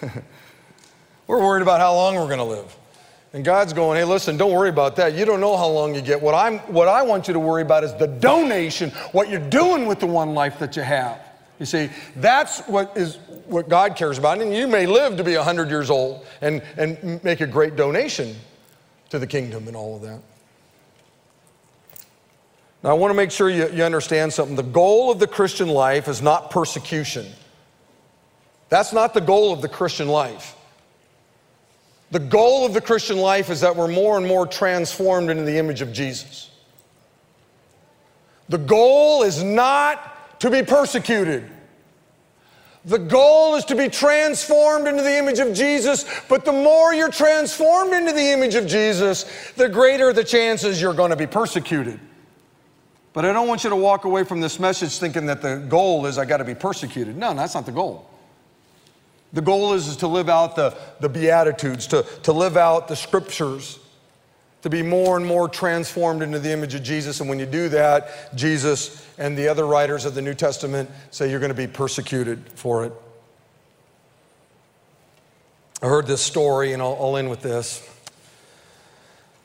we're 1.26 1.42
worried 1.42 1.60
about 1.60 1.80
how 1.80 1.92
long 1.92 2.14
we're 2.14 2.28
going 2.28 2.38
to 2.38 2.44
live. 2.44 2.74
And 3.34 3.44
God's 3.44 3.72
going, 3.72 3.98
hey, 3.98 4.04
listen, 4.04 4.36
don't 4.36 4.52
worry 4.52 4.68
about 4.68 4.94
that. 4.96 5.14
You 5.14 5.24
don't 5.24 5.40
know 5.40 5.56
how 5.56 5.66
long 5.68 5.92
you 5.92 6.00
get. 6.00 6.22
What, 6.22 6.36
I'm, 6.36 6.60
what 6.72 6.86
I 6.86 7.02
want 7.02 7.26
you 7.26 7.34
to 7.34 7.40
worry 7.40 7.62
about 7.62 7.82
is 7.82 7.92
the 7.94 8.06
donation, 8.06 8.90
what 9.10 9.28
you're 9.28 9.50
doing 9.50 9.86
with 9.86 9.98
the 9.98 10.06
one 10.06 10.34
life 10.34 10.60
that 10.60 10.76
you 10.76 10.82
have. 10.82 11.20
You 11.58 11.66
see, 11.66 11.90
that's 12.14 12.60
what 12.60 12.96
is 12.96 13.16
what 13.46 13.68
God 13.68 13.96
cares 13.96 14.18
about. 14.18 14.40
And 14.40 14.54
you 14.54 14.68
may 14.68 14.86
live 14.86 15.16
to 15.16 15.24
be 15.24 15.34
100 15.34 15.68
years 15.68 15.90
old 15.90 16.24
and, 16.40 16.62
and 16.76 17.22
make 17.24 17.40
a 17.40 17.46
great 17.46 17.74
donation 17.74 18.36
to 19.10 19.18
the 19.18 19.26
kingdom 19.26 19.66
and 19.66 19.76
all 19.76 19.96
of 19.96 20.02
that. 20.02 20.20
Now, 22.84 22.90
I 22.90 22.92
want 22.92 23.10
to 23.10 23.16
make 23.16 23.32
sure 23.32 23.50
you, 23.50 23.68
you 23.70 23.82
understand 23.82 24.32
something. 24.32 24.54
The 24.54 24.62
goal 24.62 25.10
of 25.10 25.18
the 25.18 25.26
Christian 25.26 25.68
life 25.68 26.06
is 26.06 26.22
not 26.22 26.52
persecution. 26.52 27.26
That's 28.68 28.92
not 28.92 29.12
the 29.12 29.20
goal 29.20 29.52
of 29.52 29.60
the 29.60 29.68
Christian 29.68 30.06
life. 30.06 30.54
The 32.14 32.20
goal 32.20 32.64
of 32.64 32.72
the 32.72 32.80
Christian 32.80 33.16
life 33.18 33.50
is 33.50 33.62
that 33.62 33.74
we're 33.74 33.88
more 33.88 34.16
and 34.16 34.24
more 34.24 34.46
transformed 34.46 35.30
into 35.30 35.42
the 35.42 35.58
image 35.58 35.80
of 35.80 35.92
Jesus. 35.92 36.48
The 38.48 38.56
goal 38.56 39.24
is 39.24 39.42
not 39.42 40.38
to 40.38 40.48
be 40.48 40.62
persecuted. 40.62 41.50
The 42.84 43.00
goal 43.00 43.56
is 43.56 43.64
to 43.64 43.74
be 43.74 43.88
transformed 43.88 44.86
into 44.86 45.02
the 45.02 45.18
image 45.18 45.40
of 45.40 45.54
Jesus, 45.54 46.04
but 46.28 46.44
the 46.44 46.52
more 46.52 46.94
you're 46.94 47.10
transformed 47.10 47.92
into 47.92 48.12
the 48.12 48.30
image 48.30 48.54
of 48.54 48.68
Jesus, 48.68 49.24
the 49.56 49.68
greater 49.68 50.12
the 50.12 50.22
chances 50.22 50.80
you're 50.80 50.94
going 50.94 51.10
to 51.10 51.16
be 51.16 51.26
persecuted. 51.26 51.98
But 53.12 53.24
I 53.24 53.32
don't 53.32 53.48
want 53.48 53.64
you 53.64 53.70
to 53.70 53.76
walk 53.76 54.04
away 54.04 54.22
from 54.22 54.40
this 54.40 54.60
message 54.60 55.00
thinking 55.00 55.26
that 55.26 55.42
the 55.42 55.56
goal 55.56 56.06
is 56.06 56.16
I 56.16 56.26
got 56.26 56.36
to 56.36 56.44
be 56.44 56.54
persecuted. 56.54 57.16
No, 57.16 57.34
that's 57.34 57.56
not 57.56 57.66
the 57.66 57.72
goal. 57.72 58.08
The 59.34 59.42
goal 59.42 59.74
is, 59.74 59.88
is 59.88 59.96
to 59.96 60.08
live 60.08 60.28
out 60.28 60.54
the, 60.54 60.76
the 61.00 61.08
Beatitudes, 61.08 61.88
to, 61.88 62.06
to 62.22 62.32
live 62.32 62.56
out 62.56 62.86
the 62.86 62.94
scriptures, 62.94 63.80
to 64.62 64.70
be 64.70 64.80
more 64.80 65.16
and 65.16 65.26
more 65.26 65.48
transformed 65.48 66.22
into 66.22 66.38
the 66.38 66.52
image 66.52 66.74
of 66.74 66.84
Jesus. 66.84 67.20
And 67.20 67.28
when 67.28 67.40
you 67.40 67.46
do 67.46 67.68
that, 67.70 68.34
Jesus 68.36 69.06
and 69.18 69.36
the 69.36 69.48
other 69.48 69.66
writers 69.66 70.04
of 70.04 70.14
the 70.14 70.22
New 70.22 70.34
Testament 70.34 70.88
say 71.10 71.30
you're 71.30 71.40
going 71.40 71.50
to 71.50 71.54
be 71.54 71.66
persecuted 71.66 72.48
for 72.54 72.84
it. 72.84 72.92
I 75.82 75.88
heard 75.88 76.06
this 76.06 76.22
story, 76.22 76.72
and 76.72 76.80
I'll, 76.80 76.96
I'll 76.98 77.16
end 77.16 77.28
with 77.28 77.42
this. 77.42 77.86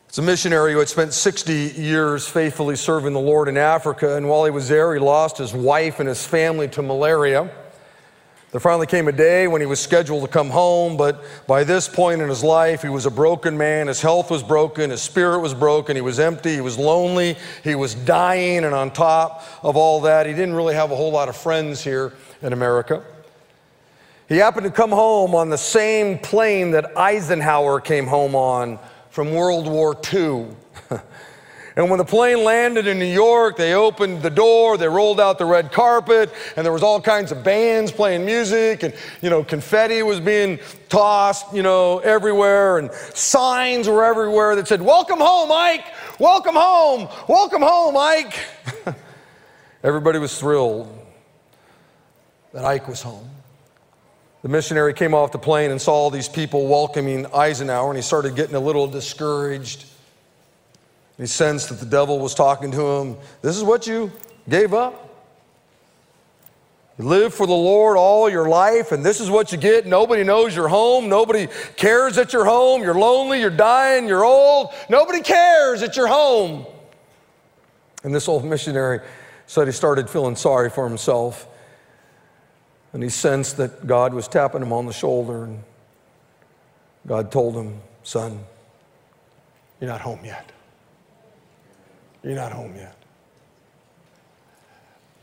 It's 0.08 0.20
a 0.20 0.22
missionary 0.22 0.74
who 0.74 0.80
had 0.80 0.88
spent 0.88 1.14
60 1.14 1.54
years 1.54 2.28
faithfully 2.28 2.76
serving 2.76 3.14
the 3.14 3.20
Lord 3.20 3.48
in 3.48 3.58
Africa, 3.58 4.16
and 4.16 4.30
while 4.30 4.46
he 4.46 4.52
was 4.52 4.70
there, 4.70 4.94
he 4.94 5.00
lost 5.00 5.40
his 5.40 5.54
wife 5.54 6.00
and 6.00 6.08
his 6.08 6.26
family 6.26 6.68
to 6.70 6.82
malaria. 6.84 7.52
There 8.52 8.60
finally 8.60 8.88
came 8.88 9.08
a 9.08 9.12
day 9.12 9.48
when 9.48 9.62
he 9.62 9.68
was 9.68 9.80
scheduled 9.80 10.24
to 10.24 10.28
come 10.28 10.50
home, 10.50 10.98
but 10.98 11.24
by 11.46 11.64
this 11.64 11.88
point 11.88 12.20
in 12.20 12.30
his 12.30 12.44
life, 12.44 12.82
he 12.82 12.90
was 12.90 13.06
a 13.06 13.12
broken 13.12 13.56
man. 13.56 13.86
His 13.86 14.02
health 14.02 14.32
was 14.32 14.42
broken, 14.42 14.90
his 14.90 15.04
spirit 15.04 15.40
was 15.40 15.54
broken, 15.54 15.96
he 15.96 16.02
was 16.02 16.20
empty, 16.20 16.56
he 16.56 16.62
was 16.62 16.76
lonely, 16.76 17.38
he 17.64 17.76
was 17.76 17.94
dying, 17.94 18.64
and 18.64 18.74
on 18.74 18.90
top 18.90 19.44
of 19.62 19.78
all 19.78 20.02
that, 20.02 20.26
he 20.26 20.34
didn't 20.34 20.56
really 20.56 20.74
have 20.74 20.90
a 20.90 20.96
whole 20.96 21.12
lot 21.12 21.30
of 21.30 21.38
friends 21.38 21.84
here 21.84 22.14
in 22.42 22.52
America. 22.52 23.04
He 24.28 24.38
happened 24.38 24.66
to 24.66 24.72
come 24.72 24.92
home 24.92 25.36
on 25.36 25.50
the 25.50 25.58
same 25.58 26.18
plane 26.18 26.72
that 26.72 26.98
Eisenhower 26.98 27.80
came 27.80 28.08
home 28.08 28.34
on 28.34 28.80
from 29.12 29.32
World 29.32 29.68
War 29.68 29.96
II. 30.12 30.48
And 31.80 31.90
when 31.90 31.98
the 31.98 32.04
plane 32.04 32.44
landed 32.44 32.88
in 32.88 33.00
New 33.00 33.06
York, 33.06 33.56
they 33.56 33.74
opened 33.74 34.22
the 34.22 34.30
door, 34.30 34.78
they 34.78 34.90
rolled 34.90 35.18
out 35.18 35.38
the 35.38 35.46
red 35.46 35.72
carpet, 35.72 36.30
and 36.58 36.66
there 36.66 36.74
was 36.74 36.84
all 36.84 37.00
kinds 37.00 37.32
of 37.32 37.42
bands 37.42 37.90
playing 37.90 38.26
music, 38.26 38.84
and 38.84 38.94
you 39.22 39.30
know, 39.30 39.46
confetti 39.46 40.04
was 40.04 40.20
being 40.20 40.60
tossed, 40.90 41.54
you 41.54 41.64
know, 41.64 42.00
everywhere, 42.00 42.80
and 42.80 42.92
signs 42.92 43.88
were 43.88 44.04
everywhere 44.04 44.58
that 44.58 44.68
said, 44.68 44.82
Welcome 44.82 45.20
home, 45.20 45.54
Ike! 45.54 45.86
Welcome 46.20 46.56
home! 46.56 47.08
Welcome 47.30 47.62
home, 47.62 47.96
Ike! 47.96 48.38
Everybody 49.82 50.20
was 50.20 50.38
thrilled 50.38 50.94
that 52.52 52.66
Ike 52.66 52.90
was 52.90 53.02
home. 53.02 53.30
The 54.42 54.50
missionary 54.50 54.94
came 54.94 55.14
off 55.14 55.32
the 55.32 55.40
plane 55.40 55.72
and 55.72 55.82
saw 55.82 55.94
all 55.94 56.10
these 56.10 56.28
people 56.28 56.68
welcoming 56.68 57.26
Eisenhower, 57.28 57.88
and 57.88 57.96
he 57.96 58.04
started 58.04 58.36
getting 58.36 58.56
a 58.56 58.60
little 58.60 58.86
discouraged. 58.86 59.86
He 61.20 61.26
sensed 61.26 61.68
that 61.68 61.80
the 61.80 61.86
devil 61.86 62.18
was 62.18 62.34
talking 62.34 62.72
to 62.72 62.82
him. 62.82 63.18
This 63.42 63.58
is 63.58 63.64
what 63.64 63.86
you 63.86 64.10
gave 64.48 64.74
up. 64.74 65.06
You 66.98 67.06
live 67.06 67.34
for 67.34 67.46
the 67.46 67.54
Lord 67.54 67.98
all 67.98 68.30
your 68.30 68.48
life, 68.48 68.94
and 68.94 69.06
this 69.06 69.20
is 69.20 69.30
what 69.30 69.52
you 69.52 69.58
get. 69.58 69.86
Nobody 69.86 70.24
knows 70.24 70.56
you're 70.56 70.70
home. 70.70 71.10
Nobody 71.10 71.48
cares 71.76 72.16
that 72.16 72.32
you're 72.32 72.46
home. 72.46 72.82
You're 72.82 72.98
lonely, 72.98 73.42
you're 73.42 73.50
dying, 73.50 74.08
you're 74.08 74.24
old. 74.24 74.74
Nobody 74.90 75.22
cares 75.22 75.82
that 75.82 75.98
you're 75.98 76.08
home. 76.08 76.66
And 78.04 78.16
this 78.16 78.30
old 78.30 78.46
missionary 78.46 79.02
said 79.46 79.68
he 79.68 79.74
started 79.74 80.10
feeling 80.10 80.38
sorry 80.38 80.70
for 80.70 80.88
himself. 80.88 81.48
And 82.94 83.04
he 83.04 83.10
sensed 83.10 83.58
that 83.58 83.86
God 83.86 84.14
was 84.14 84.28
tapping 84.30 84.62
him 84.62 84.72
on 84.72 84.86
the 84.86 84.94
shoulder. 84.94 85.44
And 85.44 85.64
God 87.06 87.30
told 87.30 87.56
him, 87.56 87.82
Son, 88.04 88.40
you're 89.82 89.90
not 89.90 90.02
home 90.02 90.24
yet. 90.24 90.52
You're 92.24 92.36
not 92.36 92.52
home 92.52 92.76
yet. 92.76 92.96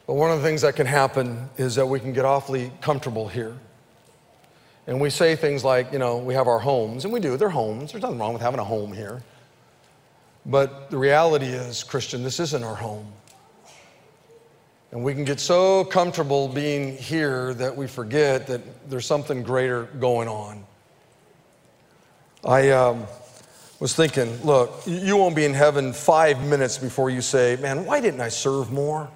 But 0.06 0.14
one 0.14 0.30
of 0.30 0.38
the 0.38 0.44
things 0.44 0.62
that 0.62 0.76
can 0.76 0.86
happen 0.86 1.48
is 1.56 1.74
that 1.74 1.86
we 1.86 1.98
can 1.98 2.12
get 2.12 2.24
awfully 2.24 2.70
comfortable 2.80 3.28
here. 3.28 3.56
And 4.86 5.00
we 5.00 5.10
say 5.10 5.34
things 5.34 5.64
like, 5.64 5.92
you 5.92 5.98
know, 5.98 6.18
we 6.18 6.34
have 6.34 6.46
our 6.46 6.60
homes, 6.60 7.04
and 7.04 7.12
we 7.12 7.18
do, 7.18 7.36
they're 7.36 7.48
homes. 7.48 7.92
There's 7.92 8.02
nothing 8.02 8.18
wrong 8.18 8.32
with 8.32 8.42
having 8.42 8.60
a 8.60 8.64
home 8.64 8.92
here. 8.92 9.22
But 10.46 10.90
the 10.90 10.96
reality 10.96 11.46
is, 11.46 11.82
Christian, 11.82 12.22
this 12.22 12.38
isn't 12.38 12.62
our 12.62 12.76
home. 12.76 13.12
And 14.92 15.02
we 15.02 15.12
can 15.12 15.24
get 15.24 15.40
so 15.40 15.84
comfortable 15.84 16.46
being 16.46 16.96
here 16.96 17.52
that 17.54 17.76
we 17.76 17.88
forget 17.88 18.46
that 18.46 18.88
there's 18.88 19.06
something 19.06 19.42
greater 19.42 19.84
going 19.98 20.28
on. 20.28 20.64
I, 22.44 22.70
um, 22.70 23.08
was 23.78 23.94
thinking, 23.94 24.42
look, 24.42 24.82
you 24.86 25.16
won't 25.16 25.36
be 25.36 25.44
in 25.44 25.54
heaven 25.54 25.92
five 25.92 26.42
minutes 26.46 26.78
before 26.78 27.10
you 27.10 27.20
say, 27.20 27.56
man, 27.60 27.84
why 27.84 28.00
didn't 28.00 28.20
I 28.20 28.28
serve 28.28 28.72
more? 28.72 29.10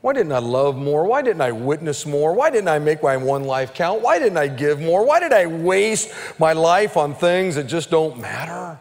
Why 0.00 0.12
didn't 0.12 0.32
I 0.32 0.38
love 0.38 0.76
more? 0.76 1.04
Why 1.04 1.22
didn't 1.22 1.40
I 1.40 1.52
witness 1.52 2.06
more? 2.06 2.32
Why 2.32 2.50
didn't 2.50 2.68
I 2.68 2.78
make 2.78 3.02
my 3.02 3.16
one 3.16 3.44
life 3.44 3.74
count? 3.74 4.02
Why 4.02 4.18
didn't 4.18 4.36
I 4.36 4.48
give 4.48 4.80
more? 4.80 5.04
Why 5.04 5.20
did 5.20 5.32
I 5.32 5.46
waste 5.46 6.12
my 6.38 6.52
life 6.52 6.96
on 6.96 7.14
things 7.14 7.54
that 7.56 7.64
just 7.64 7.90
don't 7.90 8.18
matter? 8.20 8.78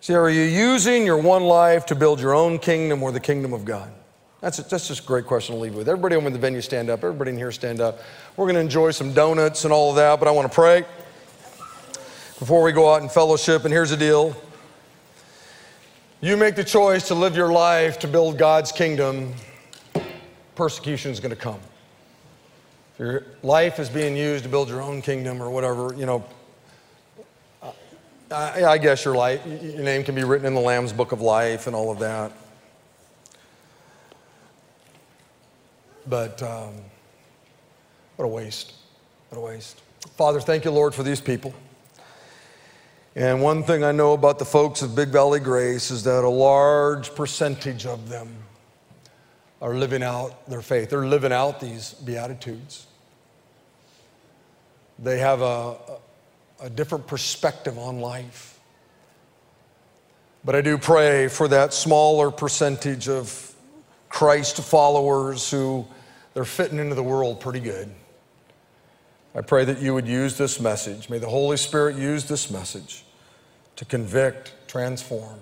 See, 0.00 0.14
are 0.14 0.30
you 0.30 0.42
using 0.42 1.04
your 1.04 1.18
one 1.18 1.44
life 1.44 1.86
to 1.86 1.94
build 1.94 2.20
your 2.20 2.34
own 2.34 2.58
kingdom 2.58 3.02
or 3.02 3.12
the 3.12 3.20
kingdom 3.20 3.52
of 3.52 3.64
God? 3.64 3.92
That's, 4.40 4.58
a, 4.58 4.62
that's 4.62 4.88
just 4.88 5.02
a 5.02 5.06
great 5.06 5.26
question 5.26 5.54
to 5.54 5.60
leave 5.60 5.74
with. 5.74 5.88
Everybody 5.88 6.16
over 6.16 6.26
in 6.26 6.32
the 6.32 6.38
venue, 6.38 6.62
stand 6.62 6.88
up. 6.88 7.04
Everybody 7.04 7.32
in 7.32 7.36
here, 7.36 7.52
stand 7.52 7.80
up. 7.80 8.00
We're 8.36 8.46
going 8.46 8.54
to 8.54 8.60
enjoy 8.60 8.90
some 8.92 9.12
donuts 9.12 9.64
and 9.64 9.72
all 9.72 9.90
of 9.90 9.96
that, 9.96 10.18
but 10.18 10.28
I 10.28 10.30
want 10.30 10.50
to 10.50 10.54
pray 10.54 10.84
before 12.38 12.62
we 12.62 12.72
go 12.72 12.92
out 12.92 13.02
in 13.02 13.08
fellowship. 13.08 13.64
And 13.64 13.72
here's 13.72 13.90
the 13.90 13.96
deal 13.96 14.34
you 16.22 16.36
make 16.36 16.54
the 16.54 16.64
choice 16.64 17.08
to 17.08 17.14
live 17.14 17.36
your 17.36 17.52
life 17.52 17.98
to 18.00 18.08
build 18.08 18.38
God's 18.38 18.72
kingdom, 18.72 19.34
persecution 20.54 21.10
is 21.10 21.20
going 21.20 21.30
to 21.30 21.36
come. 21.36 21.60
If 22.94 23.00
your 23.00 23.24
life 23.42 23.78
is 23.78 23.88
being 23.88 24.16
used 24.16 24.44
to 24.44 24.50
build 24.50 24.68
your 24.68 24.82
own 24.82 25.00
kingdom 25.00 25.42
or 25.42 25.50
whatever, 25.50 25.94
you 25.94 26.04
know, 26.04 26.24
I, 28.30 28.64
I 28.64 28.78
guess 28.78 29.04
your 29.04 29.14
life, 29.14 29.44
your 29.46 29.82
name 29.82 30.04
can 30.04 30.14
be 30.14 30.24
written 30.24 30.46
in 30.46 30.54
the 30.54 30.60
Lamb's 30.60 30.92
book 30.92 31.12
of 31.12 31.20
life 31.20 31.66
and 31.66 31.74
all 31.74 31.90
of 31.90 31.98
that. 32.00 32.32
But 36.06 36.42
um, 36.42 36.74
what 38.16 38.24
a 38.24 38.28
waste. 38.28 38.72
What 39.28 39.38
a 39.38 39.40
waste. 39.40 39.80
Father, 40.16 40.40
thank 40.40 40.64
you, 40.64 40.70
Lord, 40.70 40.94
for 40.94 41.02
these 41.02 41.20
people. 41.20 41.54
And 43.16 43.42
one 43.42 43.64
thing 43.64 43.82
I 43.82 43.92
know 43.92 44.12
about 44.12 44.38
the 44.38 44.44
folks 44.44 44.82
of 44.82 44.94
Big 44.94 45.08
Valley 45.08 45.40
Grace 45.40 45.90
is 45.90 46.04
that 46.04 46.24
a 46.24 46.28
large 46.28 47.14
percentage 47.14 47.84
of 47.84 48.08
them 48.08 48.34
are 49.60 49.74
living 49.74 50.02
out 50.02 50.48
their 50.48 50.62
faith. 50.62 50.90
They're 50.90 51.06
living 51.06 51.32
out 51.32 51.60
these 51.60 51.92
Beatitudes. 51.94 52.86
They 54.98 55.18
have 55.18 55.42
a, 55.42 55.76
a 56.62 56.70
different 56.70 57.06
perspective 57.06 57.78
on 57.78 58.00
life. 58.00 58.58
But 60.44 60.54
I 60.54 60.60
do 60.60 60.78
pray 60.78 61.28
for 61.28 61.48
that 61.48 61.74
smaller 61.74 62.30
percentage 62.30 63.08
of 63.08 63.49
Christ 64.10 64.58
followers 64.58 65.50
who 65.50 65.86
they're 66.34 66.44
fitting 66.44 66.78
into 66.78 66.94
the 66.94 67.02
world 67.02 67.40
pretty 67.40 67.60
good. 67.60 67.90
I 69.34 69.40
pray 69.40 69.64
that 69.64 69.80
you 69.80 69.94
would 69.94 70.08
use 70.08 70.36
this 70.36 70.60
message. 70.60 71.08
May 71.08 71.18
the 71.18 71.28
Holy 71.28 71.56
Spirit 71.56 71.96
use 71.96 72.24
this 72.24 72.50
message 72.50 73.04
to 73.76 73.84
convict, 73.84 74.52
transform, 74.66 75.38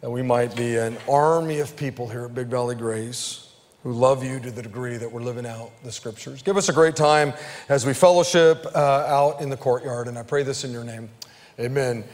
that 0.00 0.10
we 0.10 0.20
might 0.20 0.54
be 0.56 0.76
an 0.76 0.98
army 1.08 1.60
of 1.60 1.76
people 1.76 2.08
here 2.08 2.24
at 2.24 2.34
Big 2.34 2.48
Valley 2.48 2.74
Grace 2.74 3.52
who 3.84 3.92
love 3.92 4.24
you 4.24 4.38
to 4.40 4.50
the 4.50 4.62
degree 4.62 4.96
that 4.96 5.10
we're 5.10 5.22
living 5.22 5.46
out 5.46 5.70
the 5.82 5.90
scriptures. 5.90 6.42
Give 6.42 6.56
us 6.56 6.68
a 6.68 6.72
great 6.72 6.94
time 6.94 7.32
as 7.68 7.84
we 7.84 7.94
fellowship 7.94 8.66
uh, 8.74 8.78
out 8.78 9.40
in 9.40 9.48
the 9.48 9.56
courtyard, 9.56 10.08
and 10.08 10.18
I 10.18 10.22
pray 10.22 10.42
this 10.42 10.64
in 10.64 10.72
your 10.72 10.84
name. 10.84 11.08
Amen. 11.58 12.04